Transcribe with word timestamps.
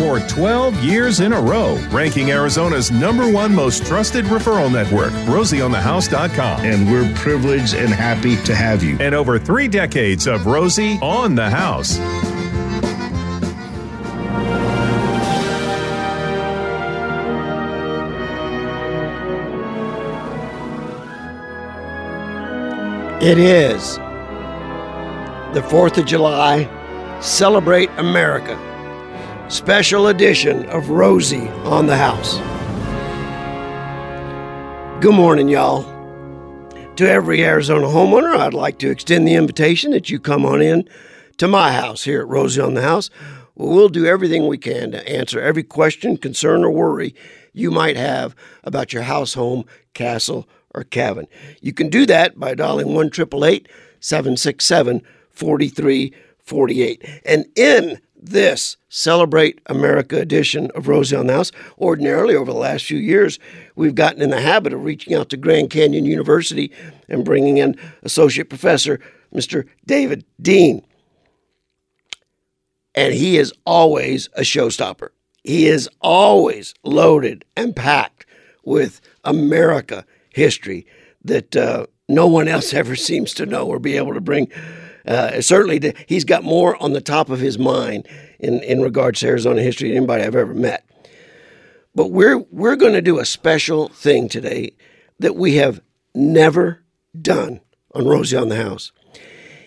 for 0.00 0.18
12 0.18 0.82
years 0.82 1.20
in 1.20 1.34
a 1.34 1.40
row, 1.40 1.76
ranking 1.90 2.30
Arizona's 2.30 2.90
number 2.90 3.30
one 3.30 3.54
most 3.54 3.84
trusted 3.84 4.24
referral 4.24 4.72
network, 4.72 5.12
rosieonthehouse.com. 5.28 6.64
And 6.64 6.90
we're 6.90 7.12
privileged 7.16 7.74
and 7.74 7.90
happy 7.90 8.36
to 8.44 8.54
have 8.54 8.82
you. 8.82 8.96
And 8.98 9.14
over 9.14 9.38
three 9.38 9.68
decades 9.68 10.26
of 10.26 10.46
Rosie 10.46 10.98
on 11.02 11.34
the 11.34 11.50
House. 11.50 11.98
It 23.22 23.36
is 23.36 23.96
the 25.52 25.60
4th 25.60 25.98
of 25.98 26.06
July, 26.06 26.70
Celebrate 27.20 27.90
America, 27.98 28.56
special 29.50 30.06
edition 30.06 30.64
of 30.66 30.90
Rosie 30.90 31.48
on 31.64 31.86
the 31.86 31.96
House. 31.96 32.36
Good 35.02 35.14
morning, 35.14 35.48
y'all. 35.48 35.82
To 36.94 37.10
every 37.10 37.42
Arizona 37.42 37.88
homeowner, 37.88 38.36
I'd 38.36 38.54
like 38.54 38.78
to 38.78 38.90
extend 38.90 39.26
the 39.26 39.34
invitation 39.34 39.90
that 39.90 40.08
you 40.08 40.20
come 40.20 40.46
on 40.46 40.62
in 40.62 40.88
to 41.38 41.48
my 41.48 41.72
house 41.72 42.04
here 42.04 42.20
at 42.20 42.28
Rosie 42.28 42.60
on 42.60 42.74
the 42.74 42.82
House. 42.82 43.10
We'll 43.56 43.88
do 43.88 44.06
everything 44.06 44.46
we 44.46 44.56
can 44.56 44.92
to 44.92 45.08
answer 45.08 45.40
every 45.40 45.64
question, 45.64 46.16
concern, 46.16 46.62
or 46.62 46.70
worry 46.70 47.16
you 47.52 47.72
might 47.72 47.96
have 47.96 48.36
about 48.62 48.92
your 48.92 49.02
house, 49.02 49.34
home, 49.34 49.64
castle, 49.94 50.48
or 50.76 50.84
cabin. 50.84 51.26
You 51.60 51.72
can 51.72 51.88
do 51.88 52.06
that 52.06 52.38
by 52.38 52.54
dialing 52.54 52.94
1 52.94 53.10
767 53.12 55.02
4348. 55.32 57.22
And 57.24 57.46
in 57.56 57.98
this 58.22 58.76
Celebrate 58.88 59.60
America 59.66 60.18
edition 60.18 60.70
of 60.74 60.84
the 60.84 61.32
House, 61.32 61.52
ordinarily 61.78 62.34
over 62.34 62.52
the 62.52 62.58
last 62.58 62.84
few 62.84 62.98
years, 62.98 63.38
we've 63.76 63.94
gotten 63.94 64.20
in 64.20 64.30
the 64.30 64.40
habit 64.40 64.72
of 64.72 64.84
reaching 64.84 65.14
out 65.14 65.30
to 65.30 65.36
Grand 65.36 65.70
Canyon 65.70 66.04
University 66.04 66.72
and 67.08 67.24
bringing 67.24 67.58
in 67.58 67.76
Associate 68.02 68.48
Professor 68.48 69.00
Mr. 69.34 69.66
David 69.86 70.24
Dean. 70.40 70.84
And 72.94 73.14
he 73.14 73.38
is 73.38 73.52
always 73.64 74.28
a 74.34 74.40
showstopper. 74.40 75.10
He 75.44 75.66
is 75.66 75.88
always 76.00 76.74
loaded 76.82 77.44
and 77.56 77.74
packed 77.74 78.26
with 78.64 79.00
America 79.24 80.04
history 80.30 80.86
that 81.24 81.56
uh, 81.56 81.86
no 82.08 82.26
one 82.26 82.48
else 82.48 82.74
ever 82.74 82.96
seems 82.96 83.32
to 83.34 83.46
know 83.46 83.66
or 83.66 83.78
be 83.78 83.96
able 83.96 84.14
to 84.14 84.20
bring. 84.20 84.50
Uh, 85.06 85.40
certainly, 85.40 85.78
the, 85.78 85.94
he's 86.06 86.24
got 86.24 86.44
more 86.44 86.80
on 86.82 86.92
the 86.92 87.00
top 87.00 87.30
of 87.30 87.40
his 87.40 87.58
mind 87.58 88.06
in, 88.38 88.62
in 88.62 88.80
regards 88.80 89.20
to 89.20 89.28
Arizona 89.28 89.62
history 89.62 89.88
than 89.88 89.98
anybody 89.98 90.24
I've 90.24 90.36
ever 90.36 90.54
met. 90.54 90.84
But 91.94 92.08
we're 92.08 92.38
we're 92.50 92.76
going 92.76 92.92
to 92.92 93.02
do 93.02 93.18
a 93.18 93.24
special 93.24 93.88
thing 93.88 94.28
today 94.28 94.72
that 95.18 95.36
we 95.36 95.56
have 95.56 95.80
never 96.14 96.82
done 97.20 97.60
on 97.94 98.06
Rosie 98.06 98.36
on 98.36 98.48
the 98.48 98.56
House. 98.56 98.92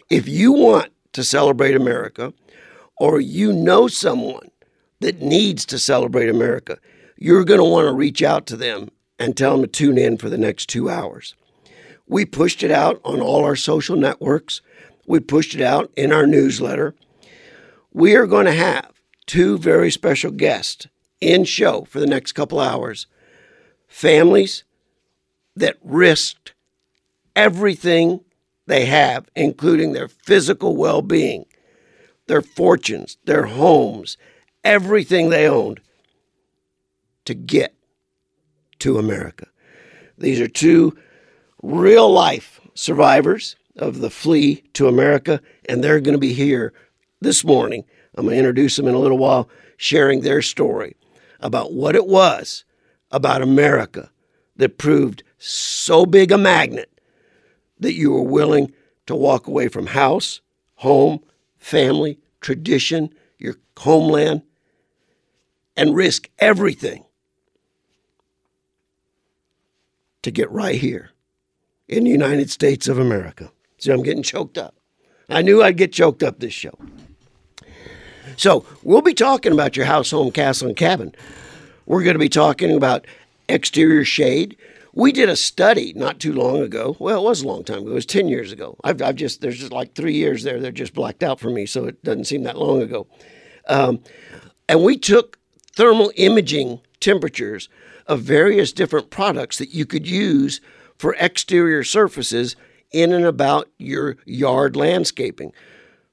If 0.10 0.28
you 0.28 0.54
want 0.54 0.92
to 1.14 1.24
celebrate 1.24 1.76
America, 1.76 2.34
or 2.98 3.20
you 3.20 3.52
know 3.52 3.88
someone 3.88 4.50
that 5.00 5.22
needs 5.22 5.66
to 5.66 5.78
celebrate 5.78 6.30
America, 6.30 6.78
you're 7.18 7.44
going 7.44 7.60
to 7.60 7.64
want 7.66 7.88
to 7.88 7.94
reach 7.94 8.22
out 8.24 8.46
to 8.48 8.56
them 8.56 8.90
and 9.20 9.36
tell 9.36 9.52
them 9.54 9.62
to 9.62 9.68
tune 9.68 9.98
in 9.98 10.18
for 10.18 10.30
the 10.30 10.38
next 10.38 10.68
two 10.70 10.90
hours. 10.90 11.36
We 12.08 12.26
pushed 12.26 12.64
it 12.64 12.72
out 12.72 13.00
on 13.04 13.22
all 13.22 13.44
our 13.44 13.56
social 13.56 13.96
networks. 13.96 14.62
We 15.06 15.20
pushed 15.20 15.56
it 15.56 15.62
out 15.62 15.92
in 15.96 16.12
our 16.12 16.26
newsletter. 16.26 16.96
We 17.92 18.16
are 18.16 18.26
going 18.28 18.46
to 18.46 18.54
have 18.54 18.92
two 19.26 19.58
very 19.58 19.92
special 19.92 20.32
guests 20.32 20.88
in 21.22 21.44
show 21.44 21.86
for 21.86 22.00
the 22.00 22.08
next 22.08 22.34
couple 22.34 22.60
hours. 22.60 23.08
Families 23.88 24.64
that 25.56 25.78
risked 25.84 26.54
everything 27.36 28.22
they 28.66 28.86
have, 28.86 29.30
including 29.36 29.94
their 29.94 30.08
physical 30.08 30.76
well 30.76 31.02
being, 31.02 31.46
their 32.28 32.42
fortunes, 32.42 33.18
their 33.26 33.46
homes, 33.46 34.18
everything 34.64 35.30
they 35.30 35.48
owned 35.48 35.82
to 37.26 37.34
get 37.34 37.76
to 38.80 38.98
America. 38.98 39.48
These 40.18 40.40
are 40.40 40.48
two 40.48 40.98
real 41.62 42.12
life 42.12 42.60
survivors 42.74 43.56
of 43.78 44.00
the 44.00 44.10
flee 44.10 44.64
to 44.74 44.88
America, 44.88 45.42
and 45.68 45.84
they're 45.84 46.00
going 46.00 46.14
to 46.14 46.20
be 46.20 46.34
here 46.34 46.74
this 47.22 47.44
morning. 47.44 47.84
I'm 48.16 48.26
going 48.26 48.36
to 48.36 48.40
introduce 48.40 48.76
them 48.76 48.88
in 48.88 48.96
a 48.96 49.00
little 49.00 49.18
while, 49.18 49.50
sharing 49.78 50.22
their 50.22 50.42
story 50.42 50.96
about 51.40 51.74
what 51.74 51.96
it 51.96 52.08
was 52.08 52.64
about 53.12 53.42
America 53.42 54.12
that 54.56 54.78
proved 54.78 55.24
so 55.38 56.06
big 56.06 56.32
a 56.32 56.38
magnet 56.38 56.90
that 57.80 57.94
you 57.94 58.12
were 58.12 58.22
willing 58.22 58.72
to 59.08 59.16
walk 59.16 59.48
away 59.48 59.68
from 59.68 59.88
house, 59.88 60.42
home, 60.76 61.20
family, 61.58 62.20
tradition, 62.40 63.14
your 63.38 63.56
homeland, 63.78 64.44
and 65.76 65.96
risk 65.96 66.30
everything 66.40 67.04
to 70.22 70.32
get 70.32 70.50
right 70.52 70.80
here 70.80 71.10
in 71.88 72.04
the 72.04 72.10
United 72.10 72.50
States 72.50 72.88
of 72.88 72.98
America. 72.98 73.52
See, 73.84 73.92
I'm 73.92 74.02
getting 74.02 74.24
choked 74.24 74.58
up. 74.58 74.76
I 75.28 75.42
knew 75.42 75.62
I'd 75.62 75.76
get 75.76 75.92
choked 75.92 76.24
up 76.24 76.40
this 76.40 76.54
show. 76.54 76.80
So, 78.38 78.66
we'll 78.82 79.02
be 79.02 79.14
talking 79.14 79.52
about 79.52 79.76
your 79.76 79.88
house, 79.88 80.12
home, 80.12 80.32
castle, 80.32 80.70
and 80.70 80.78
cabin. 80.78 81.14
We're 81.86 82.04
going 82.04 82.16
to 82.16 82.20
be 82.20 82.30
talking 82.30 82.74
about 82.74 83.06
exterior 83.50 84.06
shade. 84.06 84.56
We 84.94 85.12
did 85.12 85.28
a 85.28 85.36
study 85.36 85.92
not 85.98 86.22
too 86.22 86.32
long 86.32 86.62
ago. 86.62 86.96
Well, 86.98 87.26
it 87.26 87.30
was 87.30 87.42
a 87.42 87.48
long 87.48 87.66
time 87.66 87.80
ago. 87.80 87.92
It 87.92 87.96
was 87.96 88.06
10 88.06 88.30
years 88.30 88.54
ago. 88.54 88.78
I've, 88.86 89.02
I've 89.02 89.18
just, 89.18 89.42
there's 89.42 89.60
just 89.60 89.74
like 89.74 89.96
three 89.96 90.14
years 90.14 90.44
there. 90.44 90.62
They're 90.62 90.72
just 90.72 90.94
blacked 90.94 91.22
out 91.22 91.42
for 91.42 91.50
me, 91.50 91.66
so 91.66 91.84
it 91.84 92.02
doesn't 92.06 92.24
seem 92.24 92.44
that 92.44 92.58
long 92.58 92.82
ago. 92.82 93.06
Um, 93.68 94.02
and 94.70 94.82
we 94.82 94.98
took 94.98 95.40
thermal 95.76 96.14
imaging 96.16 96.80
temperatures 97.02 97.68
of 98.08 98.22
various 98.22 98.72
different 98.72 99.10
products 99.10 99.58
that 99.58 99.74
you 99.74 99.86
could 99.86 100.08
use 100.08 100.62
for 100.98 101.18
exterior 101.20 101.84
surfaces 101.84 102.56
in 102.94 103.12
and 103.12 103.26
about 103.26 103.70
your 103.78 104.18
yard 104.26 104.76
landscaping. 104.76 105.52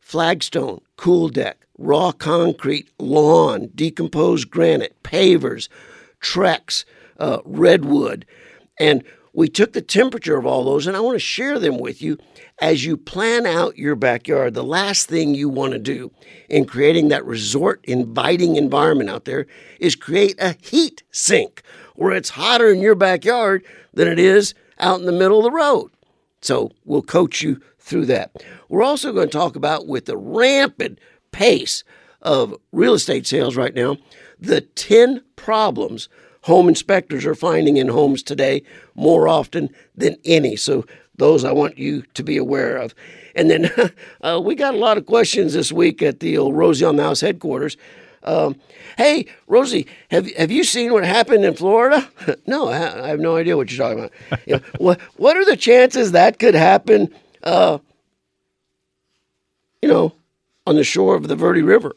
Flagstone, 0.00 0.80
cool 0.96 1.28
deck, 1.28 1.66
raw 1.78 2.10
concrete, 2.10 2.90
lawn, 2.98 3.70
decomposed 3.74 4.50
granite, 4.50 5.00
pavers, 5.04 5.68
Trex, 6.20 6.84
uh, 7.18 7.38
redwood. 7.44 8.26
And 8.78 9.04
we 9.32 9.48
took 9.48 9.72
the 9.72 9.82
temperature 9.82 10.36
of 10.36 10.44
all 10.44 10.64
those, 10.64 10.86
and 10.86 10.96
I 10.96 11.00
want 11.00 11.14
to 11.14 11.20
share 11.20 11.58
them 11.58 11.78
with 11.78 12.02
you 12.02 12.18
as 12.60 12.84
you 12.84 12.96
plan 12.96 13.46
out 13.46 13.78
your 13.78 13.94
backyard. 13.94 14.54
The 14.54 14.64
last 14.64 15.08
thing 15.08 15.34
you 15.34 15.48
want 15.48 15.72
to 15.72 15.78
do 15.78 16.10
in 16.48 16.64
creating 16.64 17.08
that 17.08 17.24
resort 17.24 17.80
inviting 17.84 18.56
environment 18.56 19.08
out 19.08 19.24
there 19.24 19.46
is 19.78 19.94
create 19.94 20.34
a 20.40 20.56
heat 20.60 21.02
sink 21.12 21.62
where 21.94 22.12
it's 22.12 22.30
hotter 22.30 22.70
in 22.70 22.80
your 22.80 22.94
backyard 22.94 23.64
than 23.94 24.08
it 24.08 24.18
is 24.18 24.54
out 24.78 24.98
in 24.98 25.06
the 25.06 25.12
middle 25.12 25.38
of 25.38 25.44
the 25.44 25.50
road. 25.50 25.90
So 26.40 26.70
we'll 26.84 27.02
coach 27.02 27.42
you 27.42 27.60
through 27.78 28.06
that. 28.06 28.42
We're 28.68 28.82
also 28.82 29.12
going 29.12 29.28
to 29.28 29.38
talk 29.38 29.56
about 29.56 29.86
with 29.86 30.06
the 30.06 30.16
rampant 30.16 30.98
pace 31.32 31.84
of 32.22 32.54
real 32.72 32.94
estate 32.94 33.26
sales 33.26 33.56
right 33.56 33.74
now, 33.74 33.96
the 34.38 34.60
10 34.60 35.22
problems 35.36 36.08
home 36.42 36.68
inspectors 36.68 37.26
are 37.26 37.34
finding 37.34 37.76
in 37.76 37.88
homes 37.88 38.22
today 38.22 38.62
more 38.94 39.28
often 39.28 39.68
than 39.94 40.16
any. 40.24 40.56
So 40.56 40.86
those 41.16 41.44
I 41.44 41.52
want 41.52 41.78
you 41.78 42.02
to 42.14 42.22
be 42.22 42.36
aware 42.36 42.76
of. 42.76 42.94
And 43.34 43.50
then 43.50 43.70
uh, 44.22 44.40
we 44.42 44.54
got 44.54 44.74
a 44.74 44.78
lot 44.78 44.98
of 44.98 45.06
questions 45.06 45.52
this 45.52 45.70
week 45.70 46.02
at 46.02 46.20
the 46.20 46.38
old 46.38 46.56
Rosie 46.56 46.84
on 46.84 46.96
the 46.96 47.02
House 47.02 47.20
headquarters. 47.20 47.76
Um, 48.22 48.56
hey, 48.98 49.26
Rosie, 49.46 49.86
have 50.10 50.30
have 50.34 50.50
you 50.50 50.64
seen 50.64 50.92
what 50.92 51.04
happened 51.04 51.44
in 51.44 51.54
Florida? 51.54 52.08
no, 52.46 52.68
I, 52.68 53.08
have 53.08 53.20
no 53.20 53.36
idea 53.36 53.56
what 53.56 53.70
you're 53.70 53.82
talking 53.86 54.04
about. 54.04 54.40
you 54.46 54.56
know, 54.56 54.62
what 54.78 55.00
what 55.16 55.36
are 55.36 55.44
the 55.44 55.56
chances 55.56 56.12
that 56.12 56.38
could 56.38 56.54
happen? 56.54 57.14
Uh, 57.42 57.78
you 59.80 59.88
know, 59.88 60.12
on 60.66 60.76
the 60.76 60.84
shore 60.84 61.16
of 61.16 61.28
the 61.28 61.36
Verde 61.36 61.62
River, 61.62 61.96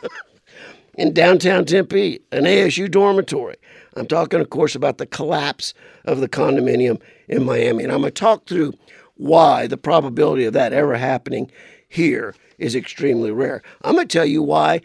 in 0.94 1.12
downtown 1.12 1.64
Tempe, 1.64 2.20
an 2.30 2.44
ASU 2.44 2.88
dormitory. 2.88 3.56
I'm 3.96 4.06
talking, 4.06 4.40
of 4.40 4.50
course, 4.50 4.74
about 4.74 4.98
the 4.98 5.06
collapse 5.06 5.74
of 6.04 6.20
the 6.20 6.28
condominium 6.28 7.00
in 7.28 7.44
Miami, 7.44 7.84
and 7.84 7.92
I'm 7.92 8.00
going 8.00 8.12
to 8.12 8.20
talk 8.20 8.46
through 8.46 8.74
why 9.16 9.66
the 9.66 9.76
probability 9.76 10.44
of 10.44 10.52
that 10.52 10.72
ever 10.72 10.96
happening 10.96 11.50
here 11.88 12.34
is 12.58 12.74
extremely 12.74 13.30
rare. 13.30 13.62
I'm 13.82 13.94
going 13.94 14.08
to 14.08 14.12
tell 14.12 14.26
you 14.26 14.42
why 14.42 14.80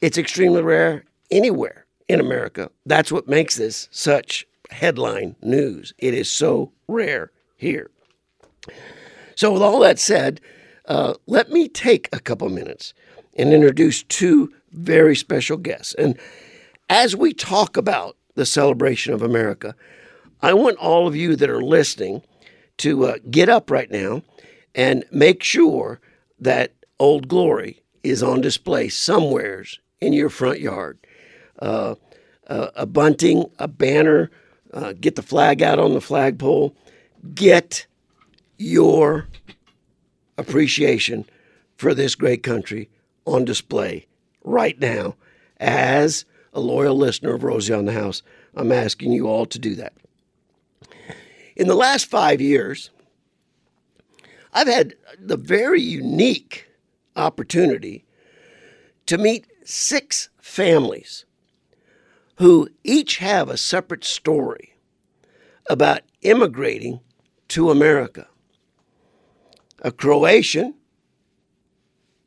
it's 0.00 0.18
extremely 0.18 0.62
rare 0.62 1.04
anywhere 1.30 1.86
in 2.08 2.20
America. 2.20 2.70
That's 2.86 3.12
what 3.12 3.28
makes 3.28 3.56
this 3.56 3.88
such 3.90 4.46
headline 4.70 5.36
news. 5.42 5.92
It 5.98 6.14
is 6.14 6.30
so 6.30 6.72
rare 6.86 7.30
here. 7.56 7.90
So, 9.34 9.52
with 9.52 9.62
all 9.62 9.80
that 9.80 9.98
said, 9.98 10.40
uh, 10.86 11.14
let 11.26 11.50
me 11.50 11.68
take 11.68 12.08
a 12.12 12.20
couple 12.20 12.48
minutes 12.48 12.94
and 13.36 13.52
introduce 13.52 14.02
two 14.02 14.52
very 14.72 15.14
special 15.14 15.56
guests. 15.56 15.94
And 15.94 16.18
as 16.88 17.14
we 17.14 17.32
talk 17.32 17.76
about 17.76 18.16
the 18.34 18.46
celebration 18.46 19.12
of 19.12 19.22
America, 19.22 19.74
I 20.40 20.54
want 20.54 20.78
all 20.78 21.06
of 21.06 21.16
you 21.16 21.36
that 21.36 21.50
are 21.50 21.62
listening 21.62 22.22
to 22.78 23.06
uh, 23.06 23.18
get 23.30 23.48
up 23.48 23.70
right 23.70 23.90
now 23.90 24.22
and 24.74 25.04
make 25.10 25.42
sure 25.42 26.00
that 26.38 26.72
Old 26.98 27.28
Glory 27.28 27.82
is 28.02 28.22
on 28.22 28.40
display 28.40 28.88
somewheres 28.88 29.78
in 30.00 30.12
your 30.12 30.30
front 30.30 30.60
yard. 30.60 30.98
Uh, 31.60 31.94
uh, 32.48 32.68
a 32.76 32.86
bunting, 32.86 33.50
a 33.58 33.68
banner, 33.68 34.30
uh, 34.72 34.94
get 35.00 35.16
the 35.16 35.22
flag 35.22 35.62
out 35.62 35.78
on 35.78 35.94
the 35.94 36.00
flagpole. 36.00 36.74
Get 37.34 37.86
your 38.58 39.28
appreciation 40.36 41.26
for 41.76 41.94
this 41.94 42.14
great 42.14 42.42
country 42.42 42.88
on 43.26 43.44
display 43.44 44.06
right 44.44 44.78
now. 44.80 45.14
As 45.60 46.24
a 46.52 46.60
loyal 46.60 46.96
listener 46.96 47.34
of 47.34 47.42
Rosie 47.42 47.74
on 47.74 47.84
the 47.84 47.92
House, 47.92 48.22
I'm 48.54 48.72
asking 48.72 49.12
you 49.12 49.26
all 49.26 49.46
to 49.46 49.58
do 49.58 49.74
that. 49.74 49.92
In 51.56 51.66
the 51.66 51.74
last 51.74 52.06
five 52.06 52.40
years, 52.40 52.90
I've 54.52 54.68
had 54.68 54.94
the 55.18 55.36
very 55.36 55.82
unique 55.82 56.66
opportunity 57.16 58.04
to 59.06 59.18
meet 59.18 59.46
six 59.68 60.30
families 60.40 61.26
who 62.36 62.66
each 62.84 63.18
have 63.18 63.50
a 63.50 63.56
separate 63.58 64.02
story 64.02 64.72
about 65.68 66.00
immigrating 66.22 67.00
to 67.48 67.70
America. 67.70 68.26
A 69.82 69.92
Croatian 69.92 70.74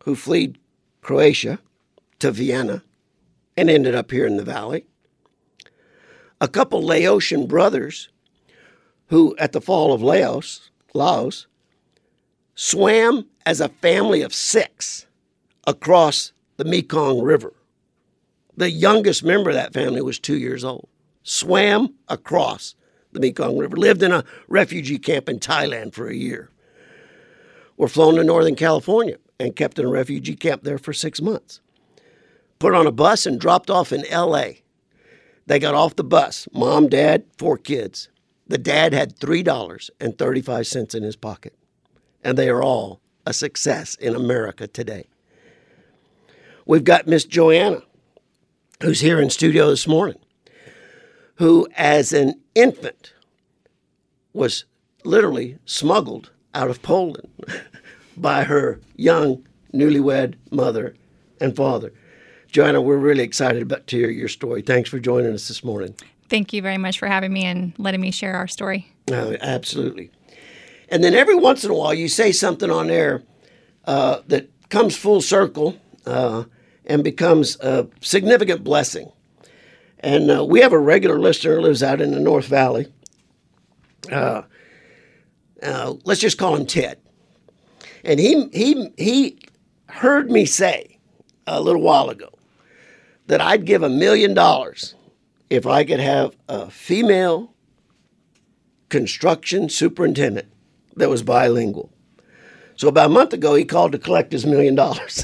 who 0.04 0.16
fled 0.16 0.60
Croatia 1.02 1.58
to 2.20 2.32
Vienna 2.32 2.84
and 3.58 3.72
ended 3.72 3.96
up 3.96 4.12
here 4.12 4.28
in 4.28 4.38
the 4.38 4.44
valley. 4.44 4.86
A 6.40 6.48
couple 6.48 6.84
Laotian 6.84 7.48
brothers 7.48 8.10
who, 9.08 9.36
at 9.38 9.52
the 9.52 9.62
fall 9.62 9.94
of 9.94 10.04
Laos, 10.04 10.70
Laos, 10.94 11.48
swam 12.54 13.26
as 13.48 13.60
a 13.60 13.70
family 13.70 14.22
of 14.22 14.32
six 14.32 15.08
across 15.66 16.34
the 16.62 16.70
Mekong 16.70 17.24
River. 17.24 17.56
The 18.56 18.70
youngest 18.70 19.24
member 19.24 19.50
of 19.50 19.56
that 19.56 19.74
family 19.74 20.00
was 20.00 20.20
two 20.20 20.38
years 20.38 20.64
old. 20.64 20.88
Swam 21.24 21.96
across 22.08 22.76
the 23.12 23.20
Mekong 23.20 23.58
River, 23.58 23.76
lived 23.76 24.04
in 24.04 24.12
a 24.12 24.24
refugee 24.48 25.00
camp 25.00 25.28
in 25.28 25.40
Thailand 25.40 25.96
for 25.96 26.08
a 26.08 26.14
year. 26.14 26.52
Were 27.78 27.88
flown 27.88 28.14
to 28.18 28.24
Northern 28.24 28.56
California 28.56 29.18
and 29.40 29.56
kept 29.56 29.80
in 29.80 29.86
a 29.86 29.90
refugee 29.90 30.36
camp 30.36 30.62
there 30.62 30.78
for 30.78 30.94
six 30.94 31.20
months. 31.20 31.62
Put 32.60 32.76
on 32.76 32.86
a 32.86 32.92
bus 32.92 33.26
and 33.26 33.40
dropped 33.40 33.72
off 33.72 33.92
in 33.92 34.06
LA. 34.12 34.50
They 35.48 35.58
got 35.58 35.74
off 35.74 35.96
the 35.96 36.04
bus 36.04 36.48
mom, 36.54 36.90
dad, 36.90 37.26
four 37.40 37.58
kids. 37.58 38.08
The 38.48 38.60
dad 38.60 38.94
had 38.94 39.18
$3.35 39.18 40.96
in 40.96 41.02
his 41.02 41.16
pocket, 41.16 41.58
and 42.24 42.38
they 42.38 42.50
are 42.50 42.62
all 42.62 43.02
a 43.26 43.34
success 43.34 43.96
in 43.96 44.14
America 44.16 44.68
today. 44.68 45.08
We've 46.66 46.84
got 46.84 47.08
Miss 47.08 47.26
Joanna, 47.26 47.82
who's 48.82 49.00
here 49.02 49.20
in 49.20 49.30
studio 49.30 49.70
this 49.70 49.88
morning, 49.88 50.18
who, 51.36 51.68
as 51.76 52.14
an 52.14 52.36
infant, 52.56 53.14
was 54.34 54.66
literally 55.04 55.58
smuggled 55.66 56.32
out 56.54 56.70
of 56.70 56.82
Poland 56.82 57.28
by 58.18 58.44
her 58.44 58.80
young 58.96 59.46
newlywed 59.74 60.36
mother 60.52 60.96
and 61.40 61.56
father. 61.56 61.94
Joanna, 62.52 62.82
we're 62.82 62.98
really 62.98 63.24
excited 63.24 63.62
about 63.62 63.88
to 63.88 63.98
hear 63.98 64.10
your 64.10 64.28
story. 64.28 64.62
Thanks 64.62 64.90
for 64.90 65.00
joining 65.00 65.34
us 65.34 65.48
this 65.48 65.64
morning. 65.64 65.96
Thank 66.30 66.54
you 66.54 66.62
very 66.62 66.78
much 66.78 67.00
for 67.00 67.08
having 67.08 67.34
me 67.34 67.46
and 67.46 67.74
letting 67.78 68.02
me 68.02 68.12
share 68.12 68.36
our 68.36 68.48
story. 68.48 68.92
Absolutely. 69.42 70.12
And 70.90 71.04
then 71.04 71.14
every 71.14 71.36
once 71.36 71.64
in 71.64 71.72
a 71.72 71.74
while, 71.74 71.94
you 71.94 72.08
say 72.10 72.32
something 72.32 72.70
on 72.70 72.90
air 72.90 73.24
uh, 73.86 74.20
that 74.28 74.50
comes 74.70 74.96
full 74.96 75.22
circle 75.22 75.78
uh, 76.06 76.44
and 76.86 77.04
becomes 77.04 77.60
a 77.60 77.88
significant 78.02 78.64
blessing. 78.64 79.12
And 80.00 80.32
uh, 80.32 80.46
we 80.46 80.62
have 80.62 80.74
a 80.74 80.80
regular 80.80 81.20
listener 81.20 81.56
who 81.56 81.62
lives 81.62 81.84
out 81.84 82.02
in 82.02 82.12
the 82.12 82.20
North 82.20 82.48
Valley. 82.48 82.92
Uh, 84.12 84.44
uh, 85.62 85.94
let's 86.04 86.22
just 86.22 86.38
call 86.38 86.56
him 86.56 86.66
Ted. 86.66 87.00
And 88.04 88.20
he, 88.20 88.48
he, 88.52 88.92
he 88.98 89.40
heard 89.88 90.32
me 90.32 90.46
say 90.46 90.98
a 91.46 91.62
little 91.62 91.82
while 91.82 92.10
ago 92.10 92.30
that 93.28 93.42
I'd 93.42 93.66
give 93.66 93.84
a 93.84 93.90
million 93.90 94.34
dollars 94.34 94.96
if 95.50 95.68
I 95.68 95.84
could 95.84 96.00
have 96.00 96.36
a 96.50 96.70
female 96.72 97.54
construction 98.90 99.70
superintendent 99.70 100.52
that 100.96 101.10
was 101.10 101.24
bilingual. 101.24 101.92
So 102.82 102.88
about 102.88 103.06
a 103.06 103.14
month 103.14 103.32
ago, 103.32 103.54
he 103.54 103.64
called 103.64 103.92
to 103.92 104.00
collect 104.00 104.32
his 104.32 104.44
million 104.44 104.74
dollars. 104.74 105.24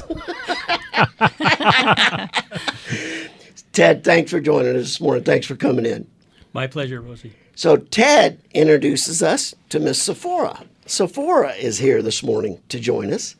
Ted, 3.72 4.04
thanks 4.04 4.30
for 4.30 4.38
joining 4.38 4.76
us 4.76 4.82
this 4.82 5.00
morning. 5.00 5.24
Thanks 5.24 5.44
for 5.44 5.56
coming 5.56 5.84
in. 5.84 6.06
My 6.52 6.68
pleasure, 6.68 7.00
Rosie. 7.00 7.32
So 7.56 7.76
Ted 7.76 8.40
introduces 8.54 9.24
us 9.24 9.56
to 9.70 9.80
Miss 9.80 10.00
Sephora. 10.00 10.66
Sephora 10.86 11.50
is 11.54 11.78
here 11.78 12.00
this 12.00 12.22
morning 12.22 12.62
to 12.68 12.78
join 12.78 13.12
us, 13.12 13.34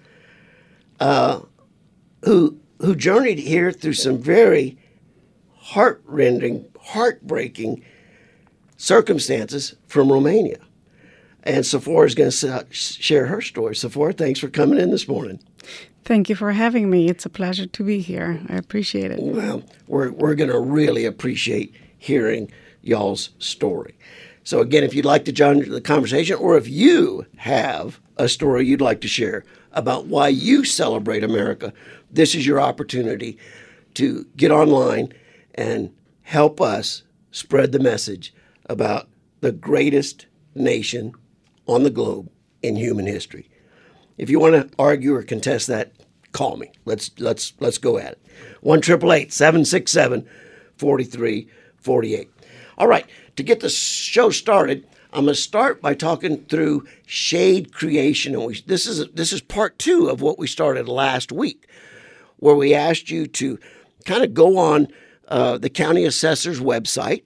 uh, 0.99 1.39
who 2.25 2.59
who 2.81 2.97
journeyed 2.97 3.39
here 3.39 3.71
through 3.71 3.93
some 3.93 4.19
very 4.19 4.77
heartrending, 5.59 6.65
heartbreaking 6.81 7.85
circumstances 8.79 9.77
from 9.87 10.11
Romania. 10.11 10.59
And 11.49 11.65
Sephora 11.65 12.07
is 12.07 12.15
going 12.15 12.31
to 12.31 12.67
share 12.71 13.25
her 13.25 13.41
story. 13.41 13.75
Sephora, 13.75 14.13
thanks 14.13 14.39
for 14.39 14.49
coming 14.49 14.79
in 14.79 14.91
this 14.91 15.09
morning. 15.09 15.41
Thank 16.05 16.29
you 16.29 16.35
for 16.35 16.53
having 16.53 16.91
me. 16.91 17.09
It's 17.09 17.25
a 17.25 17.31
pleasure 17.31 17.65
to 17.65 17.83
be 17.83 18.01
here. 18.01 18.39
I 18.51 18.57
appreciate 18.57 19.11
it. 19.11 19.19
Well, 19.23 19.63
we're, 19.87 20.13
we're 20.13 20.35
going 20.35 20.51
to 20.51 20.61
really 20.61 21.07
appreciate 21.07 21.75
hearing 21.97 22.53
y'all's 22.83 23.31
story. 23.39 23.97
So, 24.45 24.61
again, 24.61 24.85
if 24.85 24.93
you'd 24.93 25.07
like 25.07 25.25
to 25.25 25.33
join 25.33 25.67
the 25.71 25.81
conversation, 25.81 26.37
or 26.37 26.59
if 26.59 26.69
you 26.69 27.25
have 27.39 27.99
a 28.19 28.29
story 28.29 28.67
you'd 28.67 28.83
like 28.83 29.01
to 29.01 29.09
share 29.09 29.43
about 29.73 30.05
why 30.05 30.29
you 30.29 30.65
celebrate 30.65 31.25
America, 31.25 31.73
this 32.11 32.35
is 32.35 32.47
your 32.47 32.61
opportunity 32.61 33.39
to 33.95 34.27
get 34.37 34.51
online 34.51 35.15
and 35.55 35.95
help 36.23 36.61
us 36.61 37.05
spread 37.31 37.73
the 37.73 37.79
message 37.79 38.35
about 38.67 39.09
the 39.41 39.53
greatest 39.53 40.27
nation 40.55 41.15
on 41.69 41.85
the 41.85 41.91
globe 41.91 42.29
in 42.63 42.75
human 42.75 43.07
history. 43.07 43.49
If 44.17 44.31
you 44.31 44.41
want 44.41 44.55
to 44.55 44.77
argue 44.79 45.15
or 45.15 45.23
contest 45.23 45.69
that, 45.69 45.93
call 46.33 46.57
me. 46.57 46.73
Let's 46.85 47.11
let's 47.19 47.53
let's 47.61 47.79
go 47.79 47.99
at 47.99 48.13
it. 48.13 48.23
One 48.61 48.81
triple 48.81 49.13
eight 49.13 49.33
seven 49.33 49.65
six 49.65 49.93
seven 49.93 50.27
forty 50.77 51.05
three 51.05 51.49
forty 51.77 52.17
eight. 52.17 52.31
All 52.79 52.89
right, 52.89 53.07
to 53.37 53.43
get 53.43 53.61
the 53.61 53.69
show 53.69 54.31
started, 54.31 54.87
I'm 55.13 55.25
going 55.25 55.35
to 55.35 55.41
start 55.41 55.81
by 55.81 55.95
talking 55.95 56.45
through 56.45 56.87
shade 57.07 57.73
creation, 57.73 58.35
and 58.35 58.45
we, 58.45 58.61
this 58.67 58.87
is 58.87 59.09
this 59.13 59.33
is 59.33 59.41
part 59.41 59.79
two 59.79 60.09
of 60.09 60.21
what 60.21 60.39
we 60.39 60.47
started 60.47 60.89
last 60.89 61.33
week, 61.33 61.69
where 62.37 62.55
we 62.55 62.75
asked 62.75 63.11
you 63.11 63.27
to 63.27 63.59
kind 64.05 64.25
of 64.25 64.35
go 64.35 64.59
on 64.59 64.89
uh, 65.29 65.59
the 65.59 65.71
county 65.71 66.05
assessor's 66.05 66.61
website, 66.61 67.23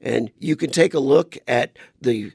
and 0.00 0.30
you 0.38 0.56
can 0.56 0.70
take 0.70 0.94
a 0.94 1.00
look 1.00 1.36
at 1.48 1.76
the 2.00 2.32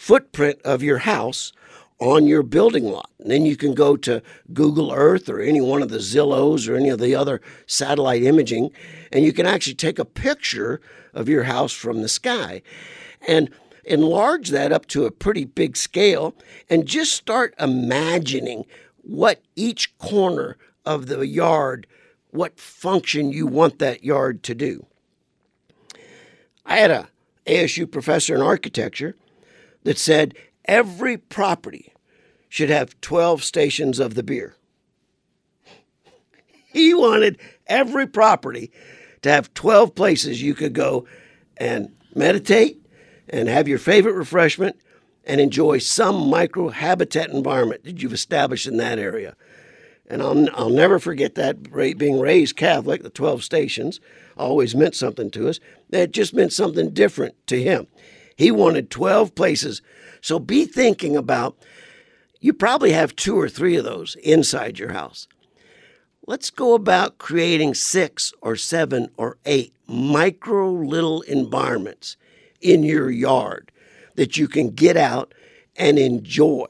footprint 0.00 0.58
of 0.64 0.82
your 0.82 0.96
house 0.96 1.52
on 1.98 2.26
your 2.26 2.42
building 2.42 2.84
lot. 2.84 3.10
And 3.18 3.30
then 3.30 3.44
you 3.44 3.54
can 3.54 3.74
go 3.74 3.98
to 3.98 4.22
Google 4.50 4.92
Earth 4.92 5.28
or 5.28 5.40
any 5.40 5.60
one 5.60 5.82
of 5.82 5.90
the 5.90 5.98
Zillows 5.98 6.66
or 6.66 6.74
any 6.74 6.88
of 6.88 6.98
the 6.98 7.14
other 7.14 7.42
satellite 7.66 8.22
imaging, 8.22 8.70
and 9.12 9.26
you 9.26 9.34
can 9.34 9.44
actually 9.44 9.74
take 9.74 9.98
a 9.98 10.06
picture 10.06 10.80
of 11.12 11.28
your 11.28 11.42
house 11.42 11.74
from 11.74 12.00
the 12.00 12.08
sky 12.08 12.62
and 13.28 13.50
enlarge 13.84 14.48
that 14.48 14.72
up 14.72 14.86
to 14.86 15.04
a 15.04 15.10
pretty 15.10 15.44
big 15.44 15.76
scale 15.76 16.34
and 16.70 16.86
just 16.86 17.12
start 17.12 17.54
imagining 17.60 18.64
what 19.02 19.42
each 19.54 19.96
corner 19.98 20.56
of 20.86 21.08
the 21.08 21.26
yard, 21.26 21.86
what 22.30 22.58
function 22.58 23.32
you 23.32 23.46
want 23.46 23.78
that 23.78 24.02
yard 24.02 24.42
to 24.44 24.54
do. 24.54 24.86
I 26.64 26.78
had 26.78 26.90
a 26.90 27.10
ASU 27.46 27.90
professor 27.90 28.34
in 28.34 28.40
architecture 28.40 29.14
that 29.84 29.98
said 29.98 30.34
every 30.64 31.16
property 31.16 31.92
should 32.48 32.70
have 32.70 33.00
12 33.00 33.42
stations 33.42 33.98
of 33.98 34.14
the 34.14 34.22
beer. 34.22 34.56
He 36.72 36.94
wanted 36.94 37.38
every 37.66 38.06
property 38.06 38.70
to 39.22 39.30
have 39.30 39.52
12 39.54 39.94
places 39.94 40.40
you 40.40 40.54
could 40.54 40.72
go 40.72 41.06
and 41.56 41.92
meditate 42.14 42.80
and 43.28 43.48
have 43.48 43.68
your 43.68 43.78
favorite 43.78 44.14
refreshment 44.14 44.76
and 45.24 45.40
enjoy 45.40 45.78
some 45.78 46.28
micro 46.28 46.68
habitat 46.68 47.30
environment 47.30 47.84
that 47.84 48.02
you've 48.02 48.12
established 48.12 48.66
in 48.66 48.76
that 48.78 48.98
area. 48.98 49.36
And 50.08 50.22
I'll, 50.22 50.48
I'll 50.56 50.70
never 50.70 50.98
forget 50.98 51.36
that 51.36 51.72
being 51.98 52.18
raised 52.18 52.56
Catholic, 52.56 53.02
the 53.02 53.10
12 53.10 53.44
stations 53.44 54.00
always 54.36 54.74
meant 54.74 54.96
something 54.96 55.30
to 55.30 55.48
us. 55.48 55.60
That 55.90 56.10
just 56.10 56.34
meant 56.34 56.52
something 56.52 56.90
different 56.90 57.34
to 57.46 57.62
him. 57.62 57.86
He 58.40 58.50
wanted 58.50 58.88
12 58.88 59.34
places. 59.34 59.82
So 60.22 60.38
be 60.38 60.64
thinking 60.64 61.14
about 61.14 61.58
you 62.40 62.54
probably 62.54 62.92
have 62.92 63.14
two 63.14 63.38
or 63.38 63.50
three 63.50 63.76
of 63.76 63.84
those 63.84 64.16
inside 64.22 64.78
your 64.78 64.94
house. 64.94 65.28
Let's 66.26 66.48
go 66.48 66.72
about 66.72 67.18
creating 67.18 67.74
six 67.74 68.32
or 68.40 68.56
seven 68.56 69.10
or 69.18 69.36
eight 69.44 69.74
micro 69.86 70.72
little 70.72 71.20
environments 71.20 72.16
in 72.62 72.82
your 72.82 73.10
yard 73.10 73.70
that 74.14 74.38
you 74.38 74.48
can 74.48 74.70
get 74.70 74.96
out 74.96 75.34
and 75.76 75.98
enjoy. 75.98 76.64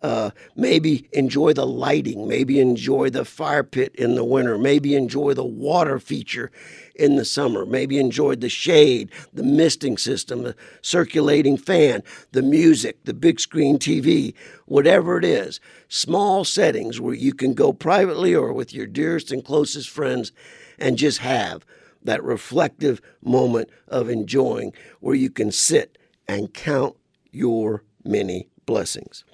Uh, 0.00 0.30
maybe 0.54 1.08
enjoy 1.10 1.52
the 1.52 1.66
lighting, 1.66 2.28
maybe 2.28 2.60
enjoy 2.60 3.10
the 3.10 3.24
fire 3.24 3.64
pit 3.64 3.92
in 3.96 4.14
the 4.14 4.24
winter, 4.24 4.56
maybe 4.56 4.94
enjoy 4.94 5.34
the 5.34 5.44
water 5.44 5.98
feature 5.98 6.52
in 6.98 7.16
the 7.16 7.24
summer, 7.24 7.64
maybe 7.64 7.98
enjoyed 7.98 8.40
the 8.40 8.48
shade, 8.48 9.10
the 9.32 9.42
misting 9.42 9.96
system, 9.96 10.42
the 10.42 10.56
circulating 10.82 11.56
fan, 11.56 12.02
the 12.32 12.42
music, 12.42 13.04
the 13.04 13.14
big 13.14 13.40
screen 13.40 13.78
TV, 13.78 14.34
whatever 14.66 15.16
it 15.16 15.24
is. 15.24 15.60
Small 15.88 16.44
settings 16.44 17.00
where 17.00 17.14
you 17.14 17.32
can 17.32 17.54
go 17.54 17.72
privately 17.72 18.34
or 18.34 18.52
with 18.52 18.74
your 18.74 18.86
dearest 18.86 19.30
and 19.30 19.44
closest 19.44 19.88
friends 19.88 20.32
and 20.78 20.98
just 20.98 21.18
have 21.18 21.64
that 22.02 22.22
reflective 22.22 23.00
moment 23.22 23.70
of 23.86 24.08
enjoying 24.08 24.72
where 25.00 25.14
you 25.14 25.30
can 25.30 25.50
sit 25.50 25.98
and 26.26 26.52
count 26.52 26.96
your 27.30 27.84
many 28.04 28.48
blessings. 28.66 29.24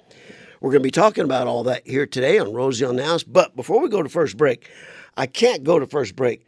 We're 0.61 0.71
going 0.71 0.81
to 0.81 0.87
be 0.87 0.91
talking 0.91 1.23
about 1.23 1.47
all 1.47 1.63
that 1.63 1.85
here 1.85 2.05
today 2.05 2.39
on 2.39 2.53
Rosie 2.53 2.85
on 2.85 2.95
the 2.95 3.05
House. 3.05 3.23
But 3.23 3.55
before 3.55 3.81
we 3.81 3.89
go 3.89 4.01
to 4.01 4.09
first 4.09 4.37
break, 4.37 4.69
I 5.17 5.27
can't 5.27 5.63
go 5.63 5.79
to 5.79 5.85
first 5.85 6.15
break 6.15 6.44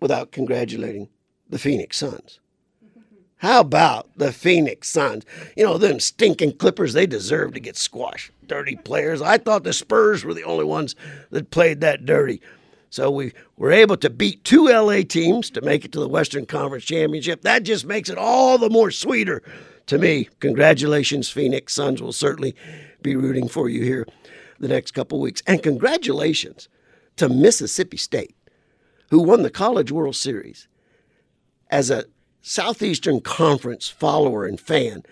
without 0.00 0.32
congratulating 0.32 1.08
the 1.48 1.58
Phoenix 1.58 1.96
Suns. 1.96 2.40
How 3.38 3.60
about 3.60 4.10
the 4.16 4.32
Phoenix 4.32 4.90
Suns? 4.90 5.24
You 5.56 5.64
know, 5.64 5.78
them 5.78 5.98
stinking 5.98 6.58
Clippers, 6.58 6.92
they 6.92 7.06
deserve 7.06 7.54
to 7.54 7.60
get 7.60 7.76
squashed. 7.76 8.32
Dirty 8.46 8.76
players. 8.76 9.22
I 9.22 9.38
thought 9.38 9.64
the 9.64 9.72
Spurs 9.72 10.24
were 10.24 10.34
the 10.34 10.44
only 10.44 10.64
ones 10.64 10.94
that 11.30 11.50
played 11.50 11.80
that 11.80 12.04
dirty. 12.04 12.42
So 12.90 13.10
we 13.10 13.32
were 13.56 13.70
able 13.70 13.96
to 13.98 14.10
beat 14.10 14.44
two 14.44 14.66
LA 14.66 15.02
teams 15.02 15.48
to 15.50 15.62
make 15.62 15.84
it 15.84 15.92
to 15.92 16.00
the 16.00 16.08
Western 16.08 16.44
Conference 16.44 16.84
Championship. 16.84 17.42
That 17.42 17.62
just 17.62 17.86
makes 17.86 18.10
it 18.10 18.18
all 18.18 18.58
the 18.58 18.68
more 18.68 18.90
sweeter 18.90 19.42
to 19.86 19.96
me. 19.96 20.28
Congratulations, 20.40 21.30
Phoenix 21.30 21.72
Suns. 21.72 22.02
We'll 22.02 22.12
certainly 22.12 22.54
be 23.00 23.16
rooting 23.16 23.48
for 23.48 23.68
you 23.68 23.84
here 23.84 24.06
the 24.58 24.68
next 24.68 24.90
couple 24.90 25.18
weeks. 25.20 25.42
And 25.46 25.62
congratulations 25.62 26.68
to 27.16 27.28
Mississippi 27.28 27.96
State, 27.96 28.34
who 29.10 29.20
won 29.20 29.42
the 29.42 29.50
College 29.50 29.92
World 29.92 30.16
Series. 30.16 30.66
As 31.70 31.90
a 31.90 32.04
Southeastern 32.42 33.20
Conference 33.20 33.88
follower 33.88 34.46
and 34.46 34.58
fan, 34.58 35.02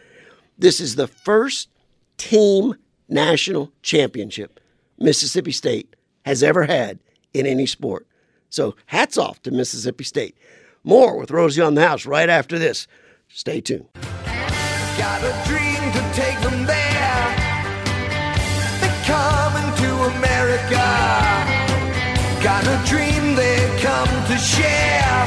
this 0.57 0.81
is 0.81 0.97
the 0.97 1.07
first 1.07 1.69
team 2.17 2.75
national 3.09 3.73
championship 3.83 4.61
Mississippi 4.99 5.53
State 5.53 5.95
has 6.25 6.43
ever 6.43 6.65
had 6.65 6.99
in 7.33 7.47
any 7.47 7.67
sport. 7.67 8.07
So 8.51 8.75
hats 8.87 9.19
off 9.19 9.43
to 9.43 9.51
Mississippi 9.51 10.05
State. 10.05 10.37
More 10.85 11.17
with 11.19 11.31
Rosie 11.31 11.61
on 11.61 11.75
the 11.75 11.87
House 11.87 12.07
right 12.07 12.29
after 12.29 12.59
this. 12.59 12.87
Stay 13.29 13.61
tuned. 13.61 13.89
Got 14.97 15.23
a 15.23 15.49
dream 15.49 15.93
to 15.93 16.13
take 16.15 16.41
them 16.41 16.67
there. 16.67 17.35
They're 18.81 19.05
coming 19.05 19.77
to 19.77 19.91
America. 20.17 20.85
Got 22.43 22.65
a 22.67 22.89
dream 22.89 23.18
share. 24.39 25.27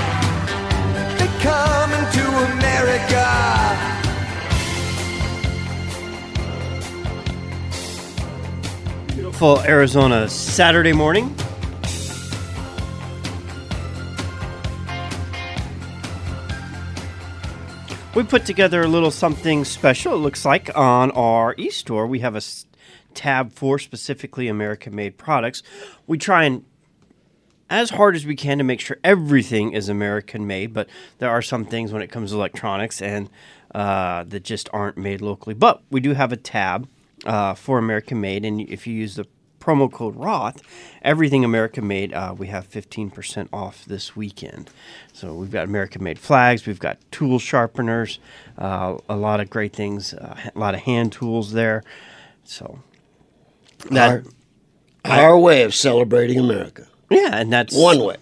They're 1.18 1.40
coming 1.42 2.06
to 2.18 2.24
America. 2.54 3.26
Beautiful 9.16 9.62
Arizona 9.62 10.30
Saturday 10.30 10.94
morning. 10.94 11.36
we 18.14 18.24
put 18.24 18.46
together 18.46 18.82
a 18.82 18.88
little 18.88 19.12
something 19.12 19.64
special, 19.64 20.14
it 20.14 20.18
looks 20.18 20.46
like, 20.46 20.70
on 20.76 21.12
our 21.12 21.56
e 21.58 21.70
store. 21.70 22.06
We 22.06 22.20
have 22.20 22.36
a 22.36 22.42
tab 23.14 23.52
for 23.54 23.80
specifically 23.80 24.48
American 24.48 24.96
made 24.96 25.18
products. 25.18 25.64
We 26.08 26.18
try 26.18 26.44
and 26.44 26.66
as 27.72 27.92
hard 27.92 28.18
as 28.18 28.26
we 28.26 28.36
can 28.36 28.58
to 28.58 28.64
make 28.66 28.82
sure 28.82 28.98
everything 29.02 29.72
is 29.72 29.88
American 29.88 30.46
made, 30.46 30.74
but 30.74 30.90
there 31.20 31.30
are 31.30 31.42
some 31.42 31.64
things 31.64 31.94
when 31.94 32.02
it 32.02 32.12
comes 32.12 32.32
to 32.32 32.36
electronics 32.36 33.02
and 33.02 33.30
uh, 33.74 34.26
that 34.26 34.44
just 34.44 34.70
aren't 34.74 34.98
made 34.98 35.22
locally. 35.22 35.56
But 35.56 35.82
we 35.90 36.02
do 36.02 36.14
have 36.14 36.34
a 36.34 36.38
tab 36.38 36.90
uh, 37.26 37.54
for 37.54 37.78
American 37.78 38.20
made, 38.20 38.44
and 38.44 38.60
if 38.60 38.86
you 38.86 38.94
use 38.94 39.16
the 39.16 39.26
promo 39.62 39.90
code 39.90 40.18
Roth, 40.18 40.62
everything 41.02 41.46
American 41.46 41.88
made, 41.88 42.14
uh, 42.14 42.36
we 42.38 42.48
have 42.48 42.70
15% 42.70 43.48
off 43.54 43.86
this 43.86 44.18
weekend. 44.18 44.70
So 45.14 45.34
we've 45.34 45.52
got 45.52 45.64
American 45.64 46.04
made 46.04 46.20
flags, 46.20 46.66
we've 46.66 46.80
got 46.80 46.98
tool 47.10 47.40
sharpeners, 47.40 48.20
uh, 48.58 48.98
a 49.08 49.16
lot 49.16 49.40
of 49.40 49.50
great 49.50 49.74
things, 49.74 50.14
uh, 50.14 50.36
a 50.54 50.60
lot 50.60 50.74
of 50.74 50.82
hand 50.82 51.14
tools 51.14 51.54
there. 51.54 51.84
So 52.44 52.80
that 53.92 54.26
our, 55.06 55.12
our 55.12 55.40
way 55.40 55.64
of 55.64 55.74
celebrating 55.74 56.38
America. 56.38 56.88
Yeah, 57.12 57.38
and 57.38 57.52
that's 57.52 57.76
one 57.76 58.04
way. 58.04 58.18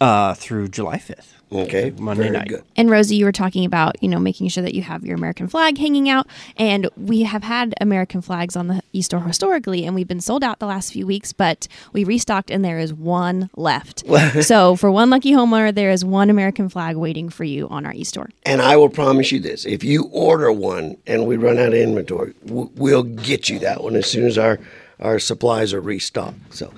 Uh, 0.00 0.34
through 0.34 0.68
July 0.68 0.98
5th. 0.98 1.36
Okay, 1.52 1.92
Monday 1.96 2.24
Very 2.24 2.36
night. 2.36 2.48
Good. 2.48 2.64
And 2.74 2.90
Rosie, 2.90 3.14
you 3.16 3.24
were 3.24 3.32
talking 3.32 3.64
about, 3.64 4.02
you 4.02 4.08
know, 4.08 4.18
making 4.18 4.48
sure 4.48 4.64
that 4.64 4.74
you 4.74 4.82
have 4.82 5.04
your 5.04 5.14
American 5.14 5.46
flag 5.46 5.78
hanging 5.78 6.08
out. 6.08 6.26
And 6.56 6.88
we 6.96 7.22
have 7.22 7.44
had 7.44 7.72
American 7.80 8.20
flags 8.20 8.56
on 8.56 8.66
the 8.66 8.82
e-store 8.92 9.20
historically, 9.20 9.86
and 9.86 9.94
we've 9.94 10.08
been 10.08 10.20
sold 10.20 10.42
out 10.42 10.58
the 10.58 10.66
last 10.66 10.92
few 10.92 11.06
weeks, 11.06 11.32
but 11.32 11.68
we 11.92 12.02
restocked 12.02 12.50
and 12.50 12.64
there 12.64 12.80
is 12.80 12.92
one 12.92 13.48
left. 13.56 14.02
so 14.42 14.74
for 14.74 14.90
one 14.90 15.08
lucky 15.08 15.32
homeowner, 15.32 15.72
there 15.72 15.90
is 15.90 16.04
one 16.04 16.30
American 16.30 16.68
flag 16.68 16.96
waiting 16.96 17.28
for 17.28 17.44
you 17.44 17.68
on 17.68 17.86
our 17.86 17.92
e-store. 17.92 18.28
And 18.44 18.60
I 18.60 18.76
will 18.76 18.90
promise 18.90 19.30
you 19.30 19.38
this, 19.38 19.64
if 19.64 19.84
you 19.84 20.08
order 20.12 20.50
one 20.50 20.96
and 21.06 21.26
we 21.26 21.36
run 21.36 21.58
out 21.58 21.68
of 21.68 21.74
inventory, 21.74 22.34
we'll 22.44 23.04
get 23.04 23.48
you 23.48 23.60
that 23.60 23.84
one 23.84 23.94
as 23.94 24.10
soon 24.10 24.26
as 24.26 24.36
our, 24.36 24.58
our 24.98 25.20
supplies 25.20 25.72
are 25.72 25.80
restocked. 25.80 26.52
So, 26.52 26.72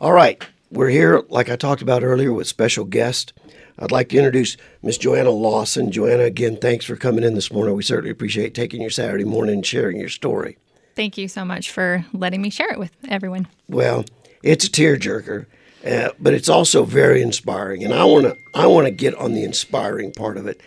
all 0.00 0.12
right. 0.12 0.42
We're 0.70 0.88
here, 0.88 1.22
like 1.28 1.48
I 1.48 1.56
talked 1.56 1.82
about 1.82 2.02
earlier, 2.02 2.32
with 2.32 2.48
special 2.48 2.84
guest. 2.84 3.32
I'd 3.78 3.92
like 3.92 4.08
to 4.10 4.16
introduce 4.16 4.56
Miss 4.82 4.98
Joanna 4.98 5.30
Lawson. 5.30 5.92
Joanna, 5.92 6.24
again, 6.24 6.56
thanks 6.56 6.84
for 6.84 6.96
coming 6.96 7.24
in 7.24 7.34
this 7.34 7.52
morning. 7.52 7.74
We 7.74 7.82
certainly 7.82 8.10
appreciate 8.10 8.54
taking 8.54 8.80
your 8.80 8.90
Saturday 8.90 9.24
morning 9.24 9.56
and 9.56 9.66
sharing 9.66 9.98
your 9.98 10.08
story. 10.08 10.58
Thank 10.96 11.18
you 11.18 11.28
so 11.28 11.44
much 11.44 11.70
for 11.70 12.04
letting 12.12 12.40
me 12.40 12.50
share 12.50 12.72
it 12.72 12.78
with 12.78 12.92
everyone. 13.08 13.48
Well, 13.68 14.04
it's 14.42 14.66
a 14.66 14.70
tearjerker, 14.70 15.46
uh, 15.86 16.10
but 16.20 16.34
it's 16.34 16.48
also 16.48 16.84
very 16.84 17.20
inspiring, 17.20 17.82
and 17.82 17.92
I 17.92 18.04
want 18.04 18.26
to 18.26 18.36
I 18.54 18.66
want 18.66 18.86
to 18.86 18.92
get 18.92 19.14
on 19.16 19.32
the 19.32 19.42
inspiring 19.42 20.12
part 20.12 20.36
of 20.36 20.46
it. 20.46 20.60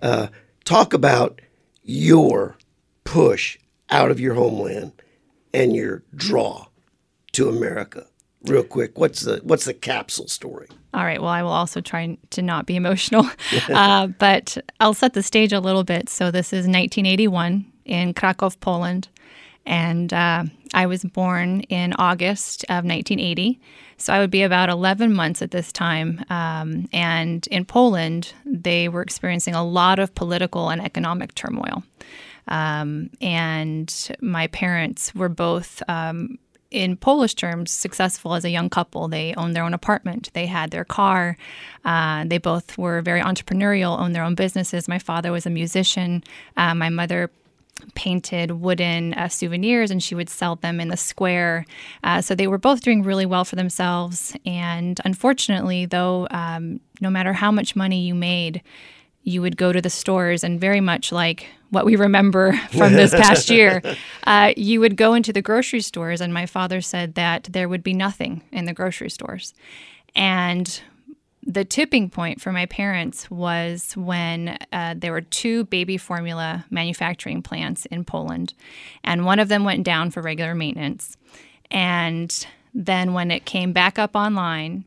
Uh, 0.00 0.28
talk 0.64 0.92
about 0.92 1.40
your 1.82 2.56
push 3.02 3.58
out 3.90 4.10
of 4.10 4.20
your 4.20 4.34
homeland 4.34 4.92
and 5.52 5.74
your 5.74 6.02
draw 6.14 6.66
to 7.32 7.48
America 7.48 8.06
real 8.44 8.62
quick. 8.64 8.98
What's 8.98 9.22
the 9.22 9.40
what's 9.42 9.64
the 9.64 9.74
capsule 9.74 10.28
story? 10.28 10.68
All 10.92 11.04
right. 11.04 11.20
Well, 11.20 11.30
I 11.30 11.42
will 11.42 11.50
also 11.50 11.80
try 11.80 12.16
to 12.30 12.42
not 12.42 12.66
be 12.66 12.76
emotional, 12.76 13.28
uh, 13.68 14.06
but 14.06 14.56
I'll 14.80 14.94
set 14.94 15.14
the 15.14 15.22
stage 15.22 15.52
a 15.52 15.60
little 15.60 15.84
bit. 15.84 16.08
So 16.08 16.30
this 16.30 16.48
is 16.48 16.66
1981 16.66 17.64
in 17.84 18.14
Krakow, 18.14 18.50
Poland, 18.60 19.08
and 19.66 20.12
uh, 20.12 20.44
I 20.72 20.86
was 20.86 21.04
born 21.04 21.60
in 21.62 21.94
August 21.94 22.64
of 22.64 22.84
1980. 22.84 23.60
So 23.96 24.12
I 24.12 24.18
would 24.18 24.30
be 24.30 24.42
about 24.42 24.68
11 24.68 25.14
months 25.14 25.40
at 25.40 25.52
this 25.52 25.72
time. 25.72 26.24
Um, 26.28 26.88
and 26.92 27.46
in 27.48 27.64
Poland, 27.64 28.32
they 28.44 28.88
were 28.88 29.02
experiencing 29.02 29.54
a 29.54 29.64
lot 29.64 29.98
of 29.98 30.14
political 30.14 30.68
and 30.68 30.82
economic 30.82 31.34
turmoil. 31.34 31.84
Um, 32.48 33.10
and 33.20 34.10
my 34.20 34.48
parents 34.48 35.14
were 35.14 35.28
both 35.28 35.82
um, 35.88 36.38
in 36.74 36.96
Polish 36.96 37.34
terms, 37.34 37.70
successful 37.70 38.34
as 38.34 38.44
a 38.44 38.50
young 38.50 38.68
couple. 38.68 39.06
They 39.06 39.32
owned 39.36 39.54
their 39.54 39.62
own 39.62 39.74
apartment, 39.74 40.30
they 40.34 40.46
had 40.46 40.70
their 40.72 40.84
car. 40.84 41.36
Uh, 41.84 42.24
they 42.26 42.38
both 42.38 42.76
were 42.76 43.00
very 43.00 43.20
entrepreneurial, 43.20 43.98
owned 43.98 44.14
their 44.14 44.24
own 44.24 44.34
businesses. 44.34 44.88
My 44.88 44.98
father 44.98 45.30
was 45.30 45.46
a 45.46 45.50
musician. 45.50 46.24
Uh, 46.56 46.74
my 46.74 46.88
mother 46.88 47.30
painted 47.94 48.50
wooden 48.52 49.14
uh, 49.14 49.28
souvenirs 49.28 49.90
and 49.90 50.02
she 50.02 50.14
would 50.14 50.28
sell 50.28 50.56
them 50.56 50.80
in 50.80 50.88
the 50.88 50.96
square. 50.96 51.66
Uh, 52.02 52.20
so 52.20 52.34
they 52.34 52.46
were 52.46 52.58
both 52.58 52.80
doing 52.80 53.02
really 53.02 53.26
well 53.26 53.44
for 53.44 53.56
themselves. 53.56 54.36
And 54.46 55.00
unfortunately, 55.04 55.86
though, 55.86 56.26
um, 56.30 56.80
no 57.00 57.10
matter 57.10 57.32
how 57.32 57.50
much 57.50 57.76
money 57.76 58.00
you 58.00 58.14
made, 58.14 58.62
you 59.24 59.40
would 59.42 59.56
go 59.56 59.72
to 59.72 59.80
the 59.80 59.90
stores 59.90 60.44
and 60.44 60.60
very 60.60 60.80
much 60.80 61.10
like 61.10 61.46
what 61.70 61.84
we 61.84 61.96
remember 61.96 62.52
from 62.70 62.92
this 62.92 63.10
past 63.10 63.50
year, 63.50 63.82
uh, 64.26 64.52
you 64.56 64.80
would 64.80 64.96
go 64.96 65.14
into 65.14 65.32
the 65.32 65.42
grocery 65.42 65.80
stores, 65.80 66.20
and 66.20 66.32
my 66.32 66.46
father 66.46 66.80
said 66.80 67.14
that 67.14 67.48
there 67.50 67.68
would 67.68 67.82
be 67.82 67.92
nothing 67.92 68.42
in 68.52 68.66
the 68.66 68.72
grocery 68.72 69.10
stores. 69.10 69.54
And 70.14 70.80
the 71.42 71.64
tipping 71.64 72.08
point 72.08 72.40
for 72.40 72.52
my 72.52 72.66
parents 72.66 73.30
was 73.30 73.94
when 73.96 74.56
uh, 74.72 74.94
there 74.96 75.12
were 75.12 75.20
two 75.20 75.64
baby 75.64 75.98
formula 75.98 76.64
manufacturing 76.70 77.42
plants 77.42 77.86
in 77.86 78.04
Poland, 78.04 78.54
and 79.02 79.26
one 79.26 79.38
of 79.38 79.48
them 79.48 79.64
went 79.64 79.84
down 79.84 80.10
for 80.10 80.22
regular 80.22 80.54
maintenance. 80.54 81.16
And 81.70 82.46
then 82.74 83.12
when 83.12 83.30
it 83.30 83.44
came 83.44 83.72
back 83.72 83.98
up 83.98 84.16
online, 84.16 84.84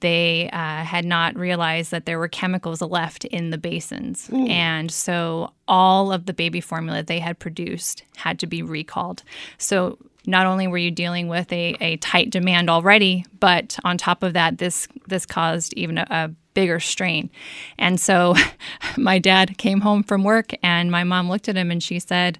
they 0.00 0.50
uh, 0.52 0.84
had 0.84 1.04
not 1.04 1.36
realized 1.36 1.90
that 1.92 2.04
there 2.04 2.18
were 2.18 2.28
chemicals 2.28 2.82
left 2.82 3.24
in 3.26 3.50
the 3.50 3.58
basins. 3.58 4.28
Mm. 4.28 4.48
And 4.50 4.90
so 4.90 5.52
all 5.68 6.12
of 6.12 6.26
the 6.26 6.32
baby 6.32 6.60
formula 6.60 7.02
they 7.02 7.20
had 7.20 7.38
produced 7.38 8.02
had 8.16 8.38
to 8.40 8.46
be 8.46 8.62
recalled. 8.62 9.22
So 9.58 9.98
not 10.26 10.46
only 10.46 10.66
were 10.66 10.78
you 10.78 10.90
dealing 10.90 11.28
with 11.28 11.52
a, 11.52 11.76
a 11.80 11.96
tight 11.98 12.30
demand 12.30 12.68
already, 12.68 13.24
but 13.38 13.78
on 13.84 13.96
top 13.96 14.22
of 14.22 14.34
that, 14.34 14.58
this 14.58 14.86
this 15.06 15.24
caused 15.24 15.72
even 15.74 15.98
a, 15.98 16.06
a 16.10 16.30
bigger 16.54 16.80
strain. 16.80 17.30
And 17.78 18.00
so 18.00 18.34
my 18.96 19.18
dad 19.18 19.56
came 19.56 19.80
home 19.80 20.02
from 20.02 20.24
work 20.24 20.52
and 20.62 20.90
my 20.90 21.04
mom 21.04 21.28
looked 21.28 21.48
at 21.48 21.56
him 21.56 21.70
and 21.70 21.82
she 21.82 21.98
said, 22.00 22.38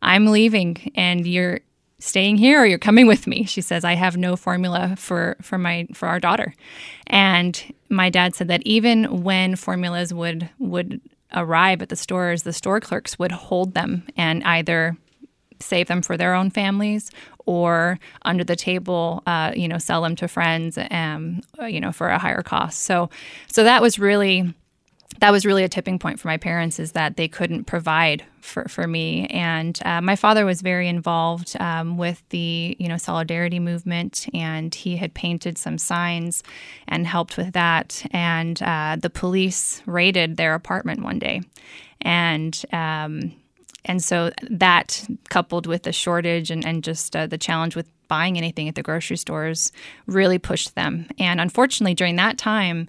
I'm 0.00 0.26
leaving 0.26 0.90
and 0.94 1.26
you're 1.26 1.60
staying 2.02 2.36
here 2.36 2.60
or 2.60 2.66
you're 2.66 2.78
coming 2.78 3.06
with 3.06 3.26
me 3.26 3.44
she 3.44 3.60
says 3.60 3.84
i 3.84 3.94
have 3.94 4.16
no 4.16 4.36
formula 4.36 4.94
for 4.96 5.36
for 5.40 5.58
my 5.58 5.86
for 5.94 6.08
our 6.08 6.18
daughter 6.18 6.54
and 7.06 7.72
my 7.88 8.10
dad 8.10 8.34
said 8.34 8.48
that 8.48 8.62
even 8.64 9.22
when 9.22 9.54
formulas 9.56 10.12
would 10.12 10.48
would 10.58 11.00
arrive 11.34 11.80
at 11.80 11.88
the 11.88 11.96
stores 11.96 12.42
the 12.42 12.52
store 12.52 12.80
clerks 12.80 13.18
would 13.18 13.32
hold 13.32 13.74
them 13.74 14.04
and 14.16 14.42
either 14.44 14.96
save 15.60 15.86
them 15.86 16.02
for 16.02 16.16
their 16.16 16.34
own 16.34 16.50
families 16.50 17.10
or 17.46 17.98
under 18.22 18.44
the 18.44 18.56
table, 18.56 19.22
uh, 19.26 19.52
you 19.54 19.68
know, 19.68 19.78
sell 19.78 20.02
them 20.02 20.16
to 20.16 20.28
friends, 20.28 20.78
um, 20.90 21.40
you 21.66 21.80
know, 21.80 21.92
for 21.92 22.08
a 22.08 22.18
higher 22.18 22.42
cost. 22.42 22.80
So, 22.80 23.10
so 23.46 23.64
that 23.64 23.82
was 23.82 23.98
really 23.98 24.54
that 25.20 25.30
was 25.30 25.46
really 25.46 25.64
a 25.64 25.68
tipping 25.68 25.98
point 25.98 26.18
for 26.18 26.28
my 26.28 26.36
parents 26.36 26.78
is 26.78 26.92
that 26.92 27.16
they 27.16 27.28
couldn't 27.28 27.64
provide 27.64 28.24
for, 28.40 28.64
for 28.68 28.86
me. 28.86 29.26
And 29.28 29.78
uh, 29.84 30.00
my 30.00 30.16
father 30.16 30.44
was 30.44 30.62
very 30.62 30.88
involved 30.88 31.56
um, 31.60 31.96
with 31.96 32.22
the 32.30 32.76
you 32.78 32.88
know 32.88 32.96
solidarity 32.96 33.60
movement 33.60 34.26
and 34.34 34.74
he 34.74 34.96
had 34.96 35.14
painted 35.14 35.58
some 35.58 35.78
signs 35.78 36.42
and 36.88 37.06
helped 37.06 37.36
with 37.36 37.52
that. 37.52 38.04
And 38.10 38.60
uh, 38.62 38.96
the 39.00 39.10
police 39.10 39.82
raided 39.86 40.36
their 40.36 40.54
apartment 40.54 41.02
one 41.02 41.18
day. 41.18 41.42
And 42.00 42.60
um, 42.72 43.32
and 43.84 44.02
so 44.02 44.30
that 44.50 45.04
coupled 45.28 45.66
with 45.66 45.82
the 45.82 45.92
shortage 45.92 46.50
and, 46.50 46.64
and 46.64 46.84
just 46.84 47.16
uh, 47.16 47.26
the 47.26 47.38
challenge 47.38 47.74
with 47.74 47.88
buying 48.08 48.36
anything 48.36 48.68
at 48.68 48.74
the 48.74 48.82
grocery 48.82 49.16
stores 49.16 49.72
really 50.06 50.38
pushed 50.38 50.74
them. 50.74 51.08
And 51.18 51.40
unfortunately, 51.40 51.94
during 51.94 52.16
that 52.16 52.38
time, 52.38 52.88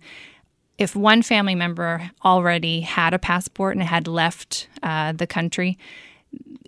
if 0.78 0.96
one 0.96 1.22
family 1.22 1.56
member 1.56 2.12
already 2.24 2.82
had 2.82 3.14
a 3.14 3.20
passport 3.20 3.76
and 3.76 3.84
had 3.84 4.08
left 4.08 4.68
uh, 4.82 5.12
the 5.12 5.28
country, 5.28 5.78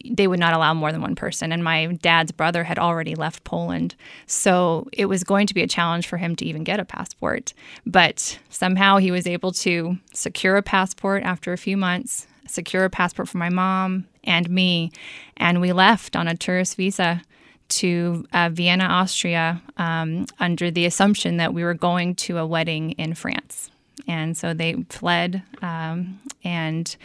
they 0.05 0.27
would 0.27 0.39
not 0.39 0.53
allow 0.53 0.73
more 0.73 0.91
than 0.91 1.01
one 1.01 1.15
person. 1.15 1.51
And 1.51 1.63
my 1.63 1.87
dad's 2.01 2.31
brother 2.31 2.63
had 2.63 2.77
already 2.77 3.15
left 3.15 3.43
Poland. 3.43 3.95
So 4.27 4.87
it 4.93 5.05
was 5.07 5.23
going 5.23 5.47
to 5.47 5.53
be 5.53 5.63
a 5.63 5.67
challenge 5.67 6.07
for 6.07 6.17
him 6.17 6.35
to 6.35 6.45
even 6.45 6.63
get 6.63 6.79
a 6.79 6.85
passport. 6.85 7.53
But 7.85 8.39
somehow 8.49 8.97
he 8.97 9.11
was 9.11 9.25
able 9.25 9.51
to 9.53 9.97
secure 10.13 10.57
a 10.57 10.63
passport 10.63 11.23
after 11.23 11.53
a 11.53 11.57
few 11.57 11.77
months, 11.77 12.27
secure 12.47 12.85
a 12.85 12.89
passport 12.89 13.27
for 13.27 13.39
my 13.39 13.49
mom 13.49 14.05
and 14.23 14.49
me, 14.49 14.91
and 15.37 15.61
we 15.61 15.71
left 15.71 16.15
on 16.15 16.27
a 16.27 16.35
tourist 16.35 16.77
visa 16.77 17.21
to 17.67 18.25
uh, 18.31 18.49
Vienna, 18.51 18.83
Austria, 18.83 19.61
um, 19.77 20.27
under 20.39 20.69
the 20.69 20.85
assumption 20.85 21.37
that 21.37 21.53
we 21.53 21.63
were 21.63 21.73
going 21.73 22.13
to 22.15 22.37
a 22.37 22.45
wedding 22.45 22.91
in 22.91 23.15
France. 23.15 23.71
And 24.07 24.37
so 24.37 24.53
they 24.53 24.73
fled, 24.89 25.43
um, 25.61 26.19
and 26.43 26.95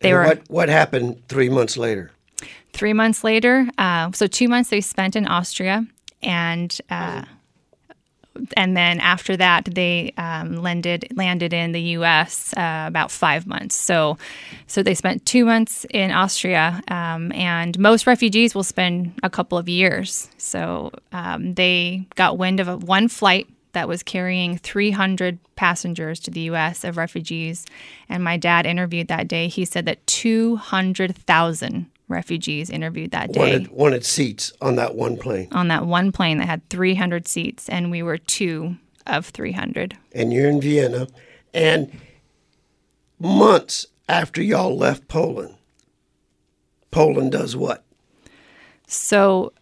they 0.00 0.10
and 0.10 0.18
were. 0.18 0.24
What, 0.24 0.50
what 0.50 0.68
happened 0.68 1.22
three 1.28 1.48
months 1.48 1.76
later? 1.76 2.10
Three 2.72 2.92
months 2.92 3.24
later, 3.24 3.68
uh, 3.78 4.12
so 4.12 4.26
two 4.26 4.48
months 4.48 4.70
they 4.70 4.80
spent 4.80 5.16
in 5.16 5.26
Austria, 5.26 5.84
and 6.22 6.78
uh, 6.90 7.24
and 8.56 8.76
then 8.76 9.00
after 9.00 9.36
that, 9.36 9.64
they 9.64 10.12
um, 10.16 10.56
landed 10.56 11.08
landed 11.16 11.52
in 11.52 11.72
the 11.72 11.80
U.S. 11.98 12.54
Uh, 12.56 12.84
about 12.86 13.10
five 13.10 13.46
months. 13.46 13.74
So, 13.74 14.18
so 14.66 14.82
they 14.82 14.94
spent 14.94 15.26
two 15.26 15.44
months 15.44 15.86
in 15.90 16.10
Austria, 16.10 16.80
um, 16.88 17.32
and 17.32 17.78
most 17.78 18.06
refugees 18.06 18.54
will 18.54 18.64
spend 18.64 19.14
a 19.22 19.30
couple 19.30 19.58
of 19.58 19.68
years. 19.68 20.28
So 20.38 20.92
um, 21.12 21.54
they 21.54 22.06
got 22.14 22.38
wind 22.38 22.60
of 22.60 22.68
a, 22.68 22.76
one 22.76 23.08
flight 23.08 23.48
that 23.72 23.88
was 23.88 24.02
carrying 24.02 24.58
300 24.58 25.38
passengers 25.56 26.20
to 26.20 26.30
the 26.30 26.40
U.S. 26.42 26.84
of 26.84 26.96
refugees, 26.96 27.66
and 28.08 28.22
my 28.24 28.36
dad 28.36 28.66
interviewed 28.66 29.08
that 29.08 29.28
day. 29.28 29.48
He 29.48 29.64
said 29.64 29.86
that 29.86 30.06
200,000 30.06 31.86
refugees 32.08 32.70
interviewed 32.70 33.10
that 33.10 33.32
day. 33.32 33.40
Wanted, 33.40 33.68
wanted 33.68 34.04
seats 34.04 34.52
on 34.60 34.76
that 34.76 34.94
one 34.94 35.16
plane. 35.16 35.48
On 35.52 35.68
that 35.68 35.86
one 35.86 36.12
plane 36.12 36.38
that 36.38 36.46
had 36.46 36.68
300 36.70 37.28
seats, 37.28 37.68
and 37.68 37.90
we 37.90 38.02
were 38.02 38.18
two 38.18 38.76
of 39.06 39.26
300. 39.26 39.96
And 40.12 40.32
you're 40.32 40.48
in 40.48 40.60
Vienna. 40.60 41.08
And 41.54 41.98
months 43.18 43.86
after 44.08 44.42
y'all 44.42 44.76
left 44.76 45.08
Poland, 45.08 45.54
Poland 46.90 47.32
does 47.32 47.56
what? 47.56 47.84
So 48.86 49.52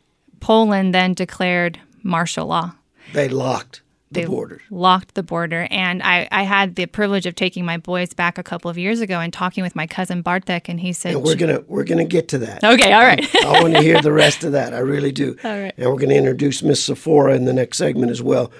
Poland 0.41 0.95
then 0.95 1.15
declared 1.15 1.81
martial 2.03 2.47
law. 2.47 2.75
They 3.13 3.29
locked 3.29 3.83
the 4.11 4.21
they 4.21 4.27
border. 4.27 4.63
locked 4.71 5.15
the 5.15 5.23
border. 5.23 5.67
And 5.71 6.03
I, 6.03 6.29
I 6.31 6.45
had 6.45 6.77
the 6.77 6.87
privilege 6.87 7.27
of 7.27 7.35
taking 7.35 7.65
my 7.65 7.77
boys 7.77 8.13
back 8.15 8.39
a 8.39 8.43
couple 8.43 8.71
of 8.71 8.79
years 8.79 9.01
ago 9.01 9.21
and 9.21 9.33
talking 9.33 9.65
with 9.65 9.75
my 9.75 9.87
cousin 9.87 10.23
Bartek, 10.23 10.69
and 10.69 10.81
he 10.81 10.93
said, 10.93 11.15
and 11.15 11.25
"We're 11.25 11.35
gonna 11.35 11.63
we're 11.67 11.85
gonna 11.85 12.05
get 12.05 12.29
to 12.29 12.39
that." 12.39 12.63
Okay, 12.63 12.93
all 12.93 13.03
right. 13.03 13.25
I, 13.45 13.59
I 13.59 13.63
want 13.63 13.75
to 13.75 13.83
hear 13.83 14.01
the 14.01 14.13
rest 14.13 14.45
of 14.45 14.53
that. 14.53 14.75
I 14.75 14.79
really 14.79 15.13
do. 15.13 15.37
All 15.45 15.59
right. 15.59 15.75
And 15.77 15.87
we're 15.87 15.99
going 15.99 16.11
to 16.11 16.17
introduce 16.17 16.63
Miss 16.63 16.85
Sephora 16.85 17.35
in 17.35 17.45
the 17.45 17.53
next 17.53 17.79
segment 17.79 18.11
as 18.11 18.23
well, 18.23 18.51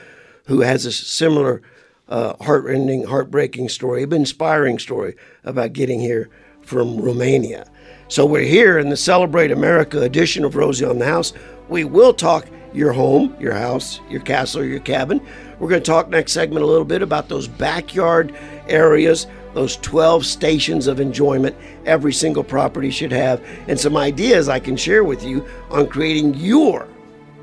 who 0.47 0.61
has 0.61 0.85
a 0.87 0.93
similar 0.93 1.63
uh, 2.09 2.35
heartrending, 2.43 3.05
heartbreaking 3.05 3.69
story, 3.69 4.03
an 4.03 4.13
inspiring 4.13 4.79
story 4.79 5.17
about 5.45 5.73
getting 5.73 6.01
here 6.01 6.31
from 6.63 7.01
Romania. 7.01 7.67
So 8.09 8.25
we're 8.25 8.43
here 8.43 8.79
in 8.79 8.89
the 8.89 8.97
Celebrate 8.97 9.51
America 9.51 10.03
edition 10.03 10.45
of 10.45 10.55
Rosie 10.55 10.85
on 10.85 10.99
the 10.99 11.07
House. 11.07 11.33
We 11.69 11.85
will 11.85 12.15
talk 12.15 12.47
your 12.77 12.93
home, 12.93 13.35
your 13.41 13.55
house, 13.55 14.01
your 14.11 14.21
castle, 14.21 14.63
your 14.63 14.81
cabin. 14.81 15.21
We're 15.59 15.71
going 15.71 15.83
to 15.83 15.91
talk 15.91 16.11
next 16.11 16.33
segment 16.33 16.63
a 16.63 16.67
little 16.67 16.85
bit 16.85 17.01
about 17.01 17.29
those 17.29 17.49
backyard 17.49 18.37
areas, 18.69 19.27
those 19.55 19.77
12 19.79 20.27
stations 20.27 20.87
of 20.87 21.01
enjoyment 21.01 21.57
every 21.87 22.13
single 22.13 22.45
property 22.45 22.91
should 22.91 23.13
have, 23.13 23.43
and 23.67 23.81
some 23.81 23.97
ideas 23.97 24.51
I 24.51 24.61
can 24.61 24.77
share 24.77 25.05
with 25.05 25.25
you 25.25 25.47
on 25.71 25.89
creating 25.89 26.35
your 26.35 26.87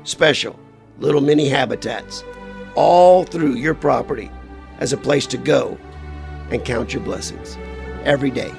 special 0.04 0.58
little 1.00 1.20
mini 1.20 1.48
habitats 1.48 2.22
all 2.76 3.24
through 3.24 3.54
your 3.54 3.74
property 3.74 4.30
as 4.78 4.92
a 4.92 4.96
place 4.96 5.26
to 5.26 5.36
go 5.36 5.76
and 6.50 6.64
count 6.64 6.94
your 6.94 7.02
blessings 7.02 7.58
every 8.04 8.30
day. 8.30 8.52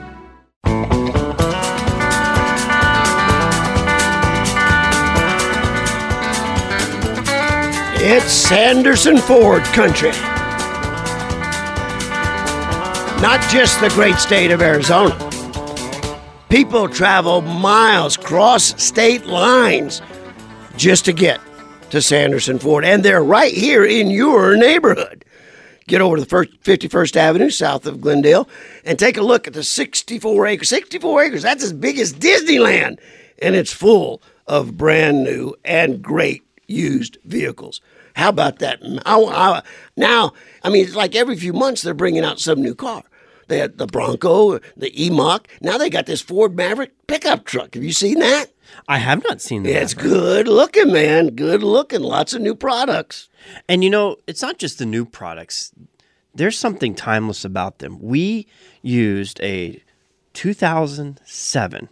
It's 8.07 8.31
Sanderson 8.31 9.17
Ford 9.17 9.63
country. 9.63 10.11
Not 13.19 13.41
just 13.49 13.81
the 13.81 13.89
great 13.95 14.17
state 14.17 14.51
of 14.51 14.61
Arizona. 14.61 15.17
People 16.47 16.87
travel 16.87 17.41
miles, 17.41 18.15
cross 18.15 18.79
state 18.79 19.25
lines 19.25 20.03
just 20.77 21.05
to 21.05 21.13
get 21.13 21.41
to 21.89 21.99
Sanderson 21.99 22.59
Ford, 22.59 22.85
and 22.85 23.01
they're 23.01 23.23
right 23.23 23.55
here 23.55 23.83
in 23.83 24.11
your 24.11 24.55
neighborhood. 24.55 25.25
Get 25.87 25.99
over 25.99 26.17
to 26.17 26.21
the 26.21 26.29
first 26.29 26.51
51st 26.61 27.15
Avenue 27.15 27.49
south 27.49 27.87
of 27.87 28.01
Glendale 28.01 28.47
and 28.85 28.99
take 28.99 29.17
a 29.17 29.23
look 29.23 29.47
at 29.47 29.53
the 29.53 29.63
64 29.63 30.45
acres. 30.45 30.69
64 30.69 31.23
acres, 31.23 31.41
that's 31.41 31.63
as 31.63 31.73
big 31.73 31.97
as 31.97 32.13
Disneyland, 32.13 32.99
and 33.41 33.55
it's 33.55 33.73
full 33.73 34.21
of 34.45 34.77
brand 34.77 35.23
new 35.23 35.55
and 35.65 36.03
great 36.03 36.43
used 36.67 37.17
vehicles. 37.25 37.81
How 38.15 38.29
about 38.29 38.59
that? 38.59 38.79
I, 39.05 39.19
I, 39.19 39.61
now, 39.97 40.33
I 40.63 40.69
mean, 40.69 40.85
it's 40.85 40.95
like 40.95 41.15
every 41.15 41.35
few 41.35 41.53
months 41.53 41.81
they're 41.81 41.93
bringing 41.93 42.23
out 42.23 42.39
some 42.39 42.61
new 42.61 42.73
car. 42.73 43.03
They 43.47 43.59
had 43.59 43.77
the 43.77 43.87
Bronco, 43.87 44.59
the 44.75 45.05
E-Mach. 45.05 45.47
Now 45.61 45.77
they 45.77 45.89
got 45.89 46.05
this 46.05 46.21
Ford 46.21 46.55
Maverick 46.55 46.93
pickup 47.07 47.45
truck. 47.45 47.75
Have 47.75 47.83
you 47.83 47.91
seen 47.91 48.19
that? 48.19 48.47
I 48.87 48.97
have 48.97 49.23
not 49.23 49.41
seen 49.41 49.63
that. 49.63 49.69
Yeah, 49.69 49.79
it's 49.79 49.93
good 49.93 50.47
looking, 50.47 50.91
man. 50.91 51.35
Good 51.35 51.61
looking. 51.61 52.01
Lots 52.01 52.33
of 52.33 52.41
new 52.41 52.55
products. 52.55 53.29
And 53.69 53.83
you 53.83 53.89
know, 53.89 54.17
it's 54.27 54.41
not 54.41 54.57
just 54.57 54.79
the 54.79 54.85
new 54.85 55.05
products. 55.05 55.71
there's 56.33 56.57
something 56.57 56.95
timeless 56.95 57.45
about 57.45 57.79
them. 57.79 57.99
We 58.01 58.47
used 58.81 59.39
a 59.41 59.83
2007 60.33 61.89